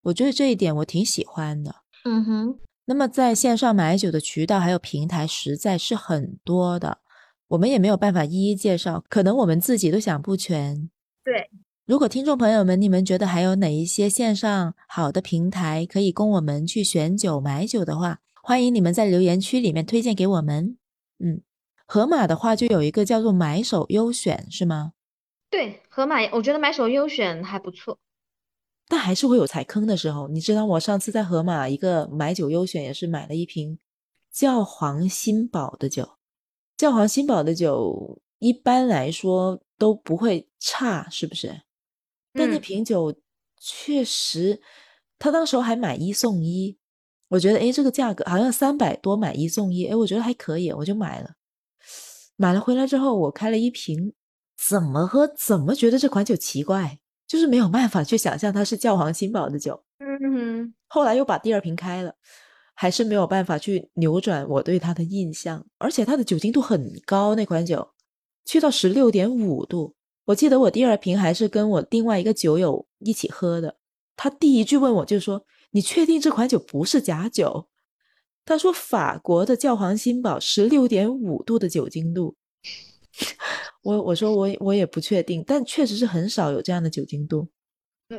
[0.04, 1.76] 我觉得这一点我挺喜欢的。
[2.06, 2.60] 嗯哼。
[2.86, 6.98] 那么在线上买酒的渠道还有平台实在是很多的，
[7.50, 10.90] 我们也没有办法一一介绍，可能我们自己都想不全。
[11.24, 11.50] 对，
[11.86, 20.78] 如果听众朋友们你们觉得还有哪一些线上好的平台可以供我们去选酒买酒的话，欢迎你们在留言区里面推荐给我们。
[21.22, 21.42] 嗯。
[21.86, 24.94] 盒马的话就有一个叫做买手优选，是吗？
[25.50, 28.00] 对，盒马我觉得买手优选还不错，
[28.88, 30.30] 但还是会有踩坑的时候。
[30.30, 33.78] 你知道我上次在盒马一个买酒优选也是买了一瓶
[34.32, 36.18] 教皇新宝的酒，
[36.78, 41.64] 教皇新宝的酒一般来说都不会差，是不是？
[42.32, 43.14] 但那瓶酒
[43.58, 44.62] 确实，
[45.20, 46.78] 他当时候还买一送一，
[47.32, 51.30] 我觉得哎这个价格好像三百多买一送一，哎我觉得还可以，我就买了。
[52.36, 54.12] 买了回来之后，我开了一瓶，
[54.68, 59.82] 怎么喝怎么觉得这款酒奇怪，就是没有办法去想象它是教皇新堡的酒。
[60.00, 62.14] 嗯，后来又把第二瓶开了，
[62.74, 67.92] 还是没有办法去扭转我对它的印象，而且它的酒精度很高，那款酒
[68.44, 69.96] 去到十六点五度。
[70.26, 73.78] 我记得我第二瓶还是跟我另外一个酒友一起喝的，
[74.18, 77.68] 他第一句问我就说：“你确定这款酒不是假酒？”
[78.44, 82.36] 他说：“法国的教皇新堡十六点五度的酒精度。
[83.84, 87.50] ”我我说我我也不确定，但确实是很少有这样的酒精度。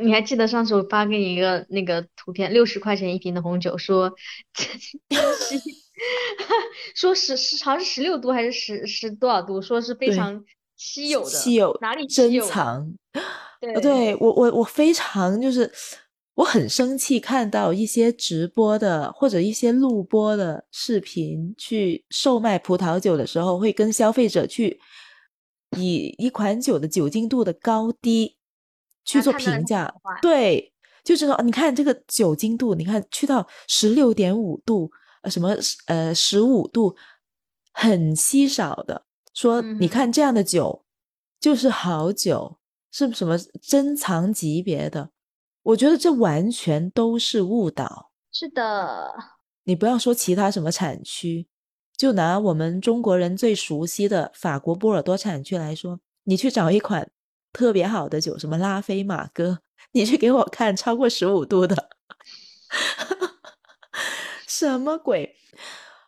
[0.00, 4.12] 你还记得上次我发给你一个那个图片，六十块钱一瓶的红酒，说
[6.94, 10.42] 说十十好像是十六度还是十十多少度，说是非常
[10.76, 12.94] 稀有的，稀有哪里珍藏？
[13.60, 15.70] 对，对我我我非常就是。
[16.34, 24.80] 我很生气，看到一些直播的或者一些录播的视频去售卖葡萄酒的时候，会跟消费者去
[25.76, 28.38] 以一款酒的酒精度的高低
[29.04, 29.92] 去做评价。
[30.22, 30.72] 对，
[31.04, 34.90] 就是说，你看这个酒精度，你看去到十六点五度，
[35.22, 35.54] 呃，什么
[35.86, 36.96] 呃十五度，
[37.74, 39.04] 很稀少的。
[39.34, 40.84] 说你看这样的酒
[41.38, 42.58] 就是好酒，
[42.90, 45.10] 是什么珍藏级别的。
[45.62, 48.10] 我觉得这完全都是误导。
[48.32, 49.14] 是的，
[49.64, 51.46] 你不要说其他什么产区，
[51.96, 57.10] 就拿我们中国人最熟悉的法国波尔多产区来说，你去找一款
[57.52, 59.60] 特别好的酒，什么拉菲马戈，
[59.92, 61.90] 你去给我看超过十五度的，
[64.48, 65.36] 什么鬼？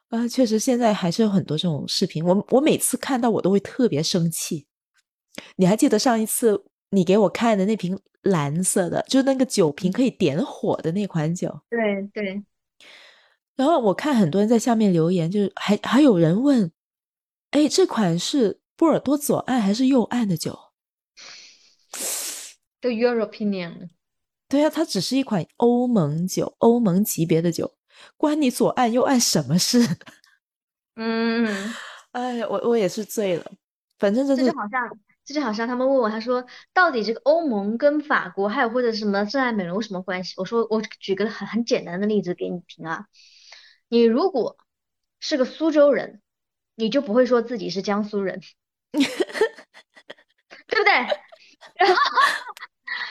[0.08, 4.66] 啊，确实现在还是有很多这种视频，我我每次看到我都会特别生气。
[5.56, 8.00] 你还记得上一次你给我看的那瓶？
[8.24, 11.60] 蓝色的，就是那个酒瓶可以点火的那款酒。
[11.70, 12.44] 对对。
[13.56, 16.72] 然后我看很多人在下面留言，就是还还有人问
[17.52, 20.58] ：“哎，这款是波尔多左岸还是右岸的酒？”
[22.82, 23.90] Your Opinion。
[24.48, 27.74] 对呀，它只是一款欧盟酒，欧盟级别的酒，
[28.16, 29.80] 关你左岸右岸什么事？
[30.96, 31.72] 嗯。
[32.12, 33.52] 哎呀，我我也是醉了，
[33.98, 34.98] 反正这就是好像。
[35.24, 40.34] 就好像他们问我，他说到底这个欧盟跟法国还有或者什么圣爱美容什么关系？
[40.37, 43.06] 我说我举个很很简单的例子给你听啊，
[43.88, 44.56] 你如果
[45.20, 46.20] 是个苏州人，
[46.74, 48.40] 你就不会说自己是江苏人，
[48.92, 49.06] 对
[50.78, 50.92] 不对？
[51.74, 51.96] 然后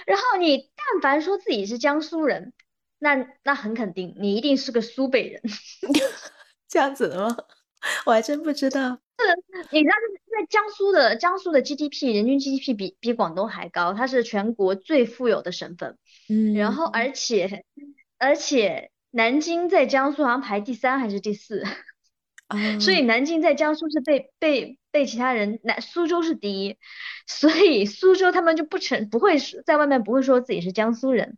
[0.06, 2.54] 然后你但凡说自己是江苏人，
[3.00, 5.42] 那那很肯定你一定是个苏北人，
[6.70, 7.36] 这样子的吗？
[8.06, 9.00] 我还真不知道。
[9.16, 9.96] 是，你知道，
[10.26, 15.98] 因为江苏的江苏的 GDP 人均 GDP 比比广东还高，它是全国最富有的省份。
[16.30, 17.64] 嗯，然后而且
[18.18, 21.64] 而且南京在江苏好像排第三还是第四，
[22.48, 26.78] 啊， 所以南京在江苏是被被被其他人，南苏州是第一，
[27.28, 31.38] 所以苏州他们就不成不会在外面不会说自己是江苏人。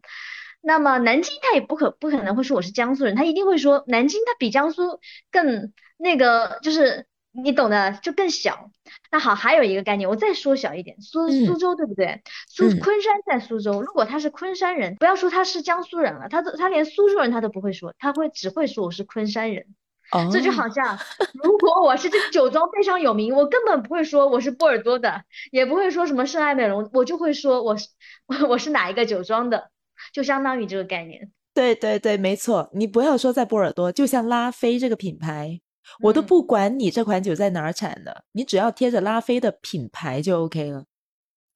[0.62, 7.06] 那么南京他也不可不可能会说我是江苏人，他一定会说南京他比江苏更那个就是。
[7.44, 8.72] 你懂的，就更小。
[9.12, 12.22] 那好，还有一个概念，我再缩小一点，苏苏州对不对？
[12.48, 19.66] 苏昆山在苏州，如果他是昆山人，不要说他是江苏人了，他都他连苏州人他都不会说，他会只会说我是昆山人。
[20.12, 21.00] 哦，这就好像，
[21.44, 27.88] 如果我是这个酒庄非常有名，我根本不会说我是波尔多的，也不会说什么圣爱美容，我就会说我是
[28.48, 29.72] 我是哪一个酒庄的，
[30.14, 31.32] 就相当于这个概念。
[31.56, 35.60] 对对对，没错，你不要说在波尔多，就像拉菲这个品牌。
[36.02, 40.86] 我都不管你这款酒在哪儿产的，你只要贴着拉菲的品牌就 OK 了。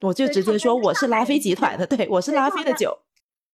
[0.02, 2.98] 我就直接说我是拉菲集团的，对我是拉菲的酒。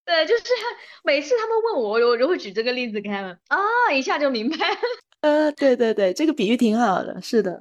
[0.04, 0.44] 对，就是
[1.02, 3.58] 每次他们问我，我就会举这个例子给他们啊，
[3.92, 4.56] 一下就明白。
[5.22, 7.60] 呃，对对对，这个比喻挺好的，是的。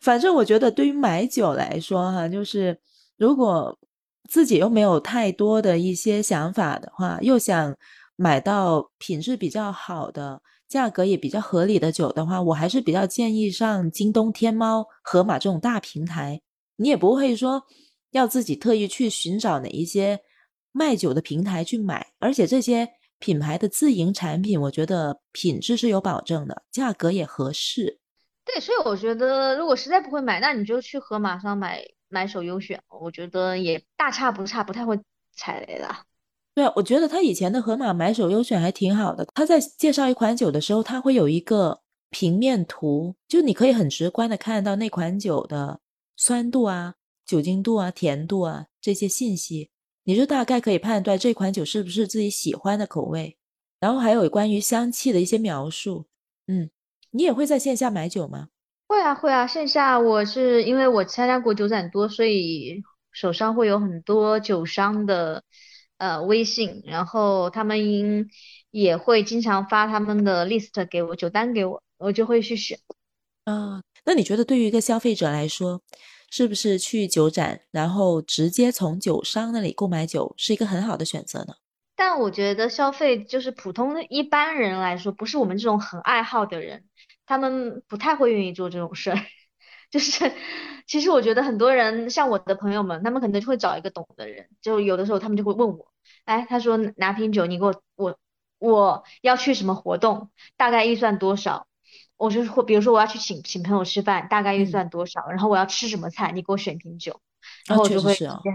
[0.00, 2.78] 反正我觉得对于买酒来说哈，就是
[3.18, 3.78] 如果
[4.30, 7.76] 自己又没有太多的一些想法的话，又想
[8.16, 10.40] 买到品质比较好的、
[10.74, 16.40] 价格也比较合理的酒的话，我还是比较建议上京东、天猫、盒马这种大平台。
[16.74, 17.62] 你也不会说
[18.10, 20.18] 要自己特意去寻找哪一些。
[20.76, 22.88] 卖酒的平台去买，而且这些
[23.20, 28.00] 品牌的自营产品，我觉得品质是有保证的，价格也合适。
[28.44, 34.98] 对，所以我觉得如果实在不会买，那你就去盒马上买买手优选，我觉得也大差不差，不太会
[35.36, 35.88] 踩雷的。
[36.54, 39.26] 对啊，我觉得他以前的盒马买手优选还挺好的。
[39.34, 41.80] 他在介绍一款酒的时候，他会有一个
[42.10, 45.80] 平面图，就你可以很直观的看到那款酒的
[46.16, 46.94] 酸度啊、
[47.26, 49.70] 酒精度啊、甜度啊这些信息。
[50.04, 53.38] 你就大概可以判断这款酒是不是自己喜欢的口味，
[53.80, 56.06] 然后还有关于香气的一些描述。
[56.46, 56.70] 嗯，
[57.10, 58.48] 你也会在线下买酒吗？
[58.86, 59.46] 会啊，会啊。
[59.46, 62.82] 线下我是因为我参加过酒展多，所以
[63.12, 65.42] 手上会有很多酒商的
[65.98, 68.28] 呃微信，然后他们
[68.70, 72.78] 也会经常发他们的 list 给我酒单给我，我就会去选。
[73.44, 75.82] 啊，那你觉得对于一个消费者来说？
[76.30, 81.54] 是不是去酒展，然后直接从酒商那里购买酒是一个很好的选择呢？
[81.94, 86.82] 但我觉得消费就是普通的一般人来说，不是我们这种很爱好的人，
[87.24, 89.18] 他们不太会愿意做这种事儿。
[89.94, 90.32] 就是
[90.88, 95.86] 其实我觉得很多人像我的朋友们，他们可能就会找一个懂的人，就有的时候他们就会问我，
[96.24, 98.18] 哎，他说拿瓶酒，你给我我
[98.58, 101.68] 我要去什么活动，大概预算多少？
[102.16, 105.28] 我就是会，比如说我要去请请朋友吃饭，大概预算多少？
[105.28, 107.20] 然后我要吃什么菜，你给我选瓶酒，
[107.68, 108.50] 然后我就会对啊，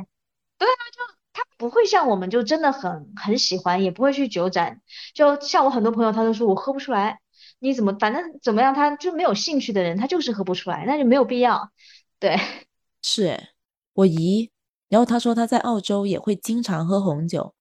[0.92, 4.82] 就他不会像我们就真的很很喜欢，也不会去酒展。
[5.14, 7.22] 就像我很多朋友，他都说我喝不出来，
[7.60, 11.72] 你怎么反正怎么样，他就没有兴趣的人，他就是喝不出来，那就没有必要。
[12.20, 12.38] 对，
[13.04, 13.50] 是诶，
[13.94, 14.50] 我姨，
[14.88, 17.54] 然后她说她在澳洲也会经常喝红酒，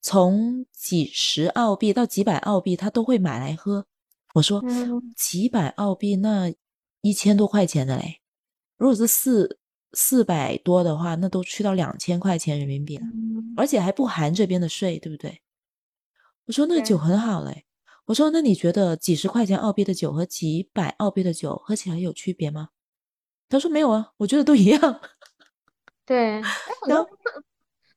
[0.00, 3.86] 从几十澳币到几百澳币，她都会买来喝。
[4.34, 4.62] 我说
[5.16, 6.52] 几百澳币，那
[7.00, 8.20] 一千多块钱的嘞。
[8.76, 9.58] 如果是四
[9.92, 13.04] 四百多的话，那都去到两千块钱人民币了，
[13.56, 15.42] 而且还不含这边的税，对不对？
[16.46, 17.64] 我说那个酒很好嘞。
[18.06, 22.70] 我说那你觉得几十块钱澳币的酒和几百澳币的酒喝起来有区别吗？
[23.48, 25.00] 他说没有啊，我觉得都一样。
[26.04, 26.40] 对，
[26.88, 27.06] 然后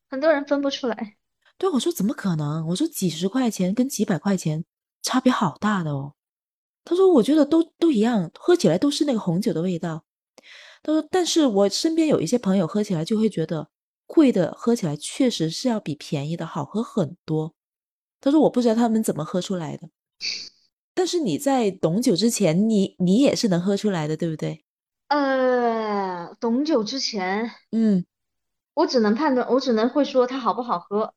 [0.08, 1.16] 很多人分不出来。
[1.58, 2.66] 对，我说怎么可能？
[2.68, 4.64] 我说几十块钱跟几百块钱
[5.02, 6.14] 差别好大的哦。
[6.84, 10.04] 他说：“我觉得都都一样，喝起来都是那个红酒的味道。”
[10.84, 13.68] 他说：“但是我身边有一些朋友喝起来就会觉得
[14.06, 17.54] 贵的喝起来确实是要比便宜的好喝很多。”
[18.26, 19.88] 他说：“我不知道他们怎么喝出来的，
[20.94, 24.64] 但是你在懂酒之前，你你也是能喝出来的，对不对？”
[25.08, 28.04] 呃，懂酒之前，嗯，
[28.74, 31.14] 我只能判断，我只能会说它好不好喝。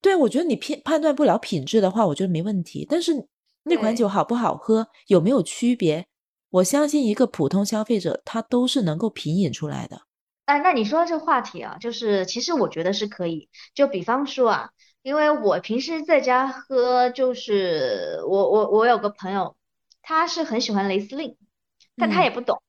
[0.00, 3.28] 对，我觉得你判判断不了品质的话，我觉得没问题，但是。
[3.62, 6.06] 那款酒好不好喝，有没有区别？
[6.48, 10.00] 我相信一个普通消费者他都是能够品饮出来的。
[10.46, 13.50] 哎，那你说这个话题啊，就是其实我觉得是可以。
[13.74, 14.70] 就比方说啊，
[15.02, 19.56] 因为我平时在家喝，就是我我我有个朋友，
[20.02, 21.36] 他是很喜欢雷司令，
[21.96, 22.62] 但他也不懂。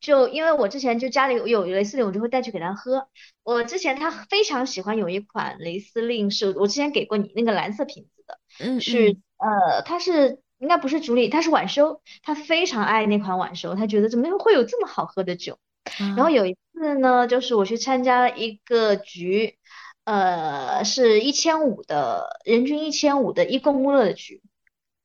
[0.00, 3.08] 就因为我之前就家里有雷司令，我就会带去给他喝。
[3.42, 9.16] 我之前他非常喜欢有一款雷司令，是我之前给过你那个蓝色瓶子的，嗯，是。
[9.36, 15.58] 呃，他是应该不是主理，他是晚收，他非常爱那款晚收，他觉得怎么会有这么好喝的酒。
[15.98, 19.56] 然后有一次呢，就是我去参加了一个局，
[20.04, 24.42] 呃，是一千五的，人均一千五的伊贡穆勒的局，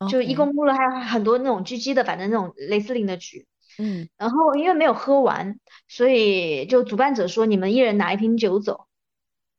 [0.10, 3.46] 就伊贡穆勒还有很多那种狙击的，反正那种雷司令的局。
[3.78, 4.10] 嗯。
[4.18, 8.88] 然后因为没有喝完，所以就主办者说你们一人拿一瓶酒走，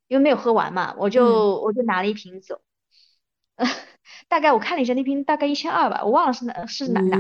[0.09, 2.61] 因为没有喝完嘛，我就我就拿了一瓶走。
[4.29, 7.19] 大概我看了一下那瓶大概一千二吧，我忘了是哪是哪哪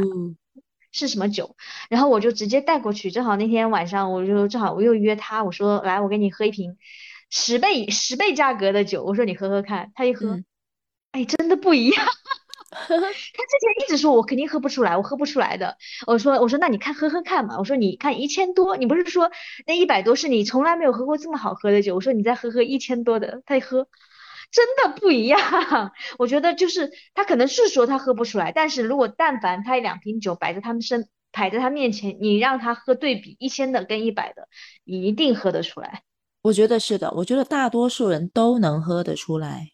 [0.93, 1.57] 是什么酒，
[1.89, 6.77] 然后我就直接带过去，正好那天晚上我就正好我又约他，我说来我给你喝一瓶
[7.31, 10.41] 十倍十倍价格的酒，我说你喝喝看，他一喝，
[11.13, 12.07] 哎真的不一样，
[12.71, 19.31] 他之前一直说我肯定喝不出来，我喝不出来的，我说我说那你看喝喝看嘛，我说你看一千多，你不是说
[19.67, 23.89] 那一百多是你从来没有喝过这么好喝的酒，我说你再喝喝一千多的，他一喝。
[24.53, 25.41] 真的不一样，
[26.21, 34.47] 我觉得就是他可能是说他喝不出来，但是如果但凡他两瓶酒摆在他们身，摆在他面前，你让他喝对比一千的跟一百的，
[34.85, 36.03] 你一定喝得出来。
[36.47, 39.73] 我觉得是的，我觉得大多数人都能喝得出来，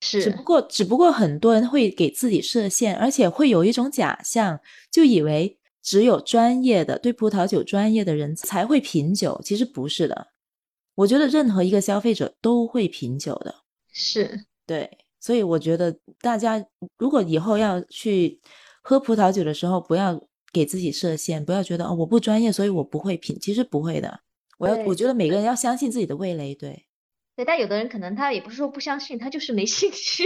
[0.00, 4.60] 是只不过只不过很多人会给自己设限，而且会有一种假象，
[4.92, 10.28] 就以为只有专业的对葡萄酒专业的人才会品酒，其实不是的。
[10.94, 13.52] 我觉得任何一个消费者都会品酒的，
[13.92, 14.88] 是，对，
[15.18, 16.64] 所以我觉得大家
[16.96, 18.40] 如果以后要去
[18.82, 24.20] 喝葡萄酒的时候，不要给自己设限，不要觉得哦我不专业，所以我不会品，其实不会的。
[24.58, 26.84] 我要我觉得每个人要相信自己的味蕾，对
[27.36, 30.22] 对，但有的人可能他也不是说不相信，他就是没兴趣。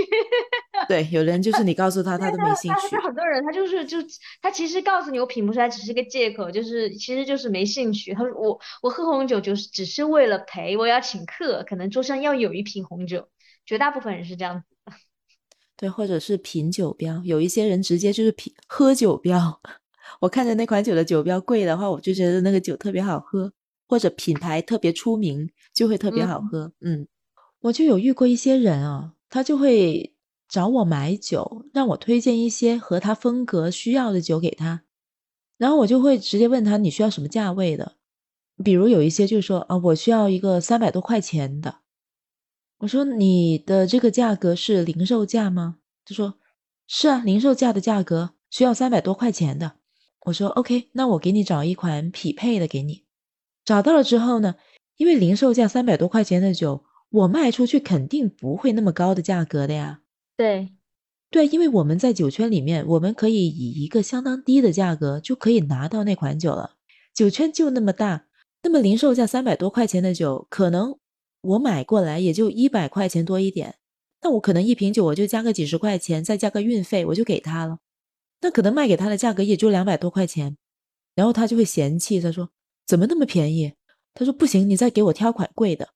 [0.86, 3.96] 对，有的人就是你告诉他 他都没兴趣但是，很多人他就是就
[4.42, 8.12] 他其实告诉你我品不出来，只是个借口，就是其实就是没兴趣。
[8.12, 13.26] 他说我我喝红酒就是只是为了陪，我要请客，可能桌上要有一瓶红酒，
[13.64, 14.66] 绝大部分人是这样子。
[15.78, 19.60] 对，或者是品酒标，有一些人直接就是品喝酒标。
[20.20, 23.50] 我看着那款酒的酒标贵的话，我就觉得那个酒特别好喝，
[23.88, 26.72] 或者品牌特别出名，就会特别好嗯喝。
[26.80, 27.08] 嗯，
[27.60, 30.14] 我就有遇过一些人啊，他就会
[30.48, 34.82] 找我买酒，让我推荐一些和他风格需要的酒给他，
[35.56, 37.96] 然后我就会直接问他你需要什么价位的，
[38.62, 41.80] 比如有一些就是说啊，我需要一个三百多块钱的，
[42.78, 45.78] 我说你的这个价格是零售价吗？
[46.04, 46.34] 他说
[46.86, 49.72] 是啊，零售价的价格需要三百多块钱的。
[50.26, 53.04] 我说 OK，那我给你找一款匹配的给你。
[53.68, 54.54] 找到了之后呢，
[54.96, 60.00] 因为零售价三百多块钱的酒，我卖出去肯定不会那么高的价格的呀。
[60.38, 60.72] 对，
[61.30, 66.76] 对，因为我们在酒圈里面，我们可以以一个相当低的价格就可以拿到那款酒了。
[67.12, 68.24] 酒圈就那么大，
[68.62, 70.98] 那么零售价三百多块钱的酒，可能
[71.42, 73.74] 我买过来也就一百块钱多一点。
[74.22, 77.80] 那我可能一瓶酒我就加个几十块钱，再加个运费，我就给他了。
[78.40, 80.56] 那可能卖给他的价格也就两百多块钱，
[81.14, 82.48] 然后他就会嫌弃，他说
[82.88, 83.74] 怎么那么便宜？
[84.14, 85.90] 他说不行，你再给我挑款贵的。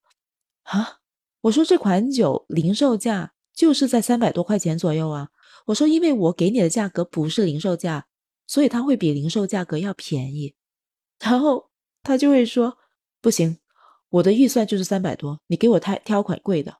[0.64, 0.99] 啊，
[1.40, 5.30] 我说这款酒零售价就是在三百多块钱左右啊。
[5.64, 8.07] 我说因为我给你的价格不是零售价，
[8.47, 10.55] 所以它会比零售价格要便宜。
[11.18, 11.70] 然后
[12.03, 12.76] 他就会说
[13.22, 13.57] 不行，
[14.11, 16.76] 我的预算就是三百多，你给我挑挑款贵的。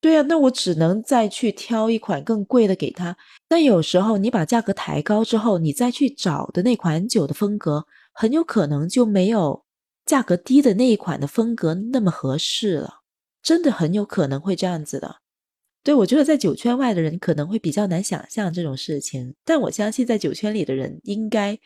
[0.00, 3.16] 对呀、那我只能再去挑一款更贵的给他。
[3.48, 9.64] 但有时候你把价格抬高之后，你再去找的那款酒的风格，很有可能就没有
[10.06, 13.00] 价格低的那一款的风格那么合适了。
[13.42, 15.16] 真的很有可能会这样子的。
[15.82, 21.58] 对，我觉得在酒圈外的人可能会比较难想象这种事情，但我相信在酒圈里的人应该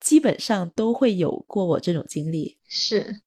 [0.00, 2.58] 基本上都会有过我这种经历。
[2.68, 3.22] 是。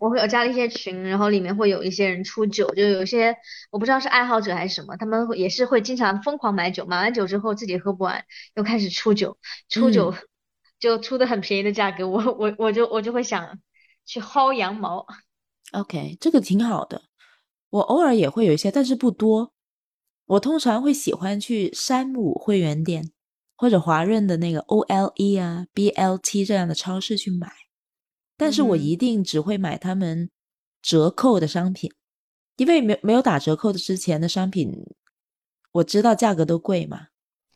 [0.00, 3.36] 我会有加了一些群，然后里面会有一些人出酒，就有些
[3.70, 8.24] 我不知道是爱好者还是什么，他们会也是会经常疯狂买酒，买完酒之后自己喝不完，
[8.54, 9.36] 又开始出酒，
[9.68, 10.14] 出酒
[10.80, 13.58] 就出的很便宜的价格，我我我就我就会想
[14.06, 15.06] 去薅羊毛。
[15.72, 17.02] OK，这个挺好的。
[17.70, 19.52] 我偶尔也会有一些，但是不多。
[20.26, 23.10] 我通常会喜欢去山姆会员店
[23.56, 27.52] 或者华润的那个 OLE 啊、BLT 这样的超市去买，
[28.36, 30.30] 但是我嗯一定只会买他们
[30.82, 31.90] 折扣的商品，
[32.56, 34.72] 因为没没有打折扣的之前的商品，
[35.72, 37.08] 我知道价格都贵嘛。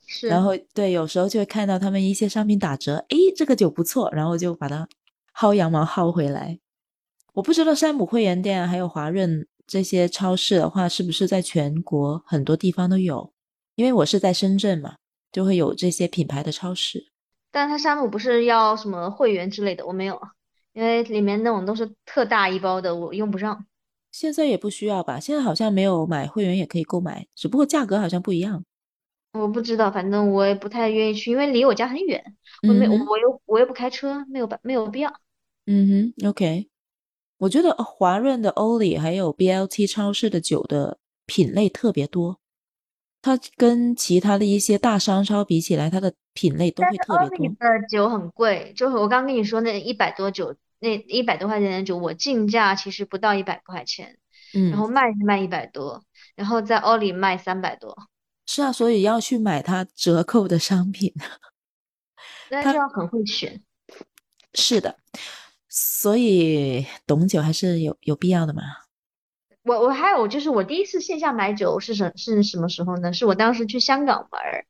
[0.07, 4.89] 是，然后对，有时候就会看到他们一些商品打折，诶，这个酒不错，然后就把它
[5.35, 6.59] 薅羊毛薅回来。
[7.35, 13.33] 我不知道山姆会员店啊还有华润这些超市的话，是不是在全国很多地方都有？
[13.75, 14.97] 因为我是在深圳嘛，
[15.31, 17.13] 就会有这些品牌的超市。
[17.51, 20.21] 但是它山姆不是要什么会员之类的，我没有，
[20.79, 23.67] 因为里面那种都是特大一包的，我用不上。
[24.13, 25.19] 现在也不需要吧？
[25.19, 28.65] 现在好像没有买会员也可以购买，只不过价格好像不一样。
[29.33, 32.23] 我不知道，反正我也不太愿意去，因为离我家很远，
[32.63, 35.13] 我没嗯我又我又不开车，没有办没有必要。
[35.67, 36.69] 嗯哼，OK。
[37.39, 42.39] 我觉得呃华润的欧里还有 BLT 超市的酒的品类特别多，
[43.21, 47.37] 它跟其他的一些大商超比起来，它的品类都会特别多。
[47.37, 54.19] 里的酒很贵，就是我刚跟你说那一百多酒，那一百多块钱的酒，我进价其实不到一百块钱，
[54.55, 56.05] 嗯，然后卖是卖一百多，
[56.37, 57.97] 然后在欧里卖三百多，
[58.47, 61.13] 是啊，所以要去买它折扣的商品。
[62.51, 63.63] 它那就要很会选。
[64.55, 64.97] 是的，
[65.69, 68.63] 所以懂酒还是有有必要的嘛。
[69.65, 73.13] 我我还有就是我第一次线下买酒是什是什么时候呢？
[73.13, 74.65] 是我当时去香港玩儿，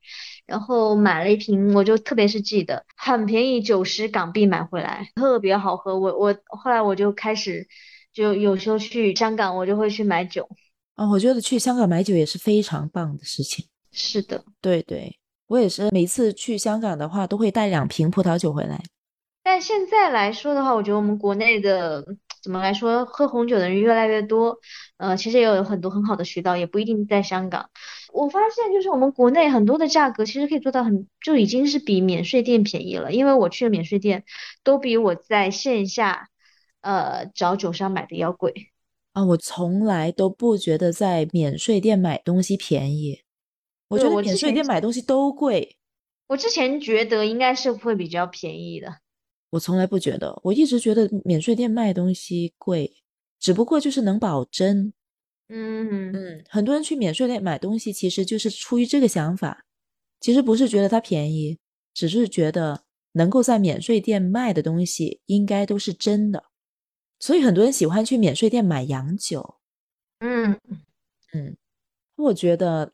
[0.49, 5.99] 然后买了一瓶，我就特别是记得很便宜，九十港币买回来，特别好喝。
[5.99, 7.69] 我我后来我就开始
[8.15, 10.49] 就有时候去香港，我就会去买酒。
[10.95, 13.67] 啊、我觉得去香港买酒也是非常棒的事情。
[13.93, 15.19] 是的，对对，
[15.49, 18.83] 我也是每次去香港的话，都会带两瓶葡萄酒回来。
[19.45, 22.05] 但现在来说的话，我觉得我们国内的
[22.43, 24.59] 怎么来说，喝红酒的人越来越多，
[24.97, 27.69] 呃，其实也有很多很好的渠道，也不一定在香港。
[28.13, 34.25] 我发现就是我们国内很多的价格其实可以做到很，就已经是比免税店便宜了，因为我去的免税店
[34.65, 36.29] 都比我在线下，
[36.81, 38.71] 呃，找酒商买的要贵。
[39.13, 43.23] 啊，我从来都不觉得在免税店买东西便宜，
[43.89, 45.77] 我觉得免税店买东西都贵。
[46.29, 48.99] 我之前觉得应该是会比较便宜的，
[49.51, 52.93] 我从来不觉得，我一直觉得免税店卖东西贵，
[53.39, 54.93] 只不过就是能保真。
[55.49, 59.65] 嗯嗯，很多人去免税店买东西，其实就是出于这个想法，
[60.21, 61.59] 其实不是觉得它便宜，
[61.95, 66.45] 只是觉得能够在免税店卖的东西应该都是真的，
[67.19, 69.57] 所以很多人喜欢去免税店买洋酒。
[70.21, 70.59] 嗯
[71.33, 71.57] 嗯，
[72.17, 72.93] 我觉得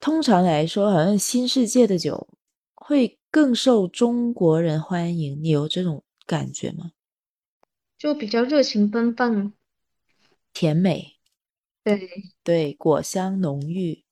[0.00, 2.28] 通常来说，好像新世界的酒。
[2.80, 6.92] 会更受中国人欢迎，你有这种感觉吗？
[7.98, 9.52] 就比较热情奔放，
[10.54, 11.17] 甜美，
[11.96, 12.10] 对
[12.42, 14.04] 对，果香浓郁，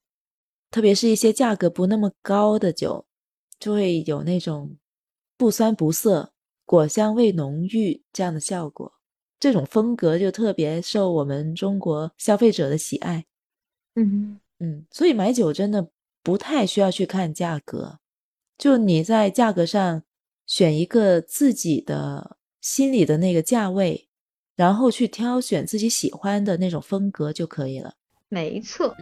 [0.70, 3.07] 特别是一些价格不那么高的酒，
[3.59, 4.77] 就会有那种
[5.37, 6.33] 不酸不涩、
[6.64, 8.95] 果香味浓郁这样的效果。
[9.39, 13.27] 这种风格就特别受我们中国消费者的喜爱。
[13.95, 15.91] 嗯嗯，所以买酒真的
[16.22, 18.01] 不太需要去看价格。
[18.57, 20.03] 就你在价格上
[20.47, 24.05] 选一个自己的心里的那个价位，
[24.57, 27.92] 然后去挑选自己喜欢的那种风格就可以了。
[28.28, 28.92] 没错，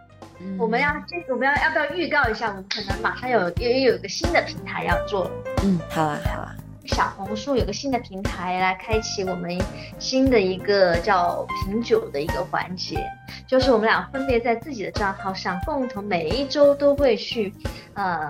[0.59, 2.49] 我们要这我们要要不要预告一下？
[2.49, 5.31] 我们可能马上有也有一个新的平台要做。
[5.63, 6.55] 嗯，好啊，好啊。
[6.85, 9.57] 小红书有个新的平台来开启我们
[9.97, 13.03] 新的一个叫品酒的一个环节，
[13.47, 17.53] 就是我们俩分别在自己的账号上共同每一周都会去，
[17.93, 18.29] 呃。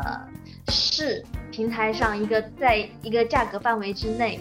[0.69, 4.39] 试平台上一个在一个价格范围之内，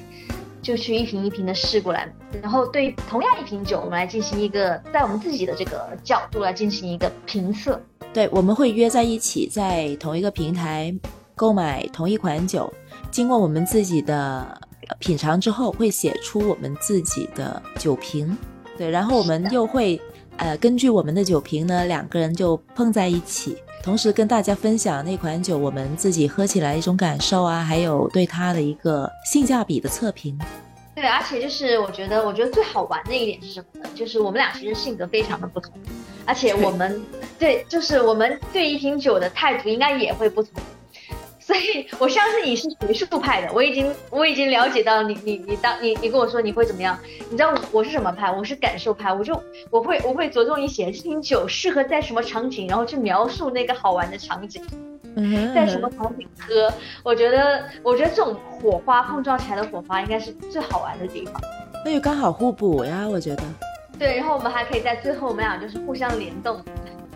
[0.65, 2.11] 就去一瓶一瓶的试过来，
[2.43, 7.79] 然后对同样一瓶酒，我们来进行一个在我们自己的这个角度来进行一个评测。
[8.15, 10.93] 对，我们会约在一起，在同一个平台
[11.35, 12.73] 购买同一款酒，
[13.11, 14.59] 经过我们自己的
[14.99, 18.35] 品尝之后，会写出我们自己的酒评。
[18.79, 20.01] 对，然后我们又会
[20.39, 23.59] 呃根据我们的酒评呢，两个人就碰在一起。
[23.85, 30.39] 同时跟大家分享那款酒，我们自己喝起来一种感受啊，还有对它的一个性价比的测评。
[30.95, 33.91] 对，而且就是我觉得，我觉得最好玩的一点是什么呢？
[33.95, 35.71] 就是我们俩其实性格非常的不同，
[36.25, 36.99] 而且我们
[37.39, 40.53] 对，就是我们对一瓶酒的态度应该也会不同。
[41.47, 46.99] 所以我相信你是学术派的，我已经我已经了解到你你你当你你跟我说你会怎么样？
[47.31, 48.33] 你知道我是什么派？
[48.33, 49.39] 我是感受派，我就
[49.71, 54.63] 我会我会着重于写这瓶酒适合在什么场景，然后去描述那个好玩的场景，
[55.55, 56.73] 在什么场景喝。
[57.03, 61.35] 我觉得我觉得这种火花碰撞起来的火花应该是最好玩的地方。
[61.85, 63.43] 那就刚好互补呀，我觉得。
[63.99, 66.59] 对，然后我们还可以在最后我们俩就是互相联动。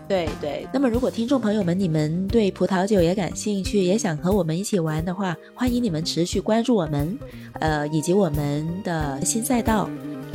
[0.09, 7.19] 对对，那么如果听众朋友们你们对葡萄酒也感兴趣，也想和我们一起玩的话，欢迎你们持续关注我们，
[7.61, 9.89] 呃，以及我们的新赛道。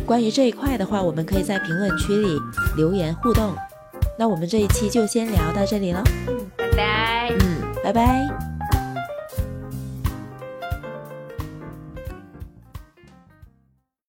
[0.05, 2.37] 关于这一块的话，我们可以在评论区里
[2.77, 3.53] 留言互动。
[4.19, 8.52] 那我们这一期就先聊到这里了，嗯，拜拜，嗯，拜拜。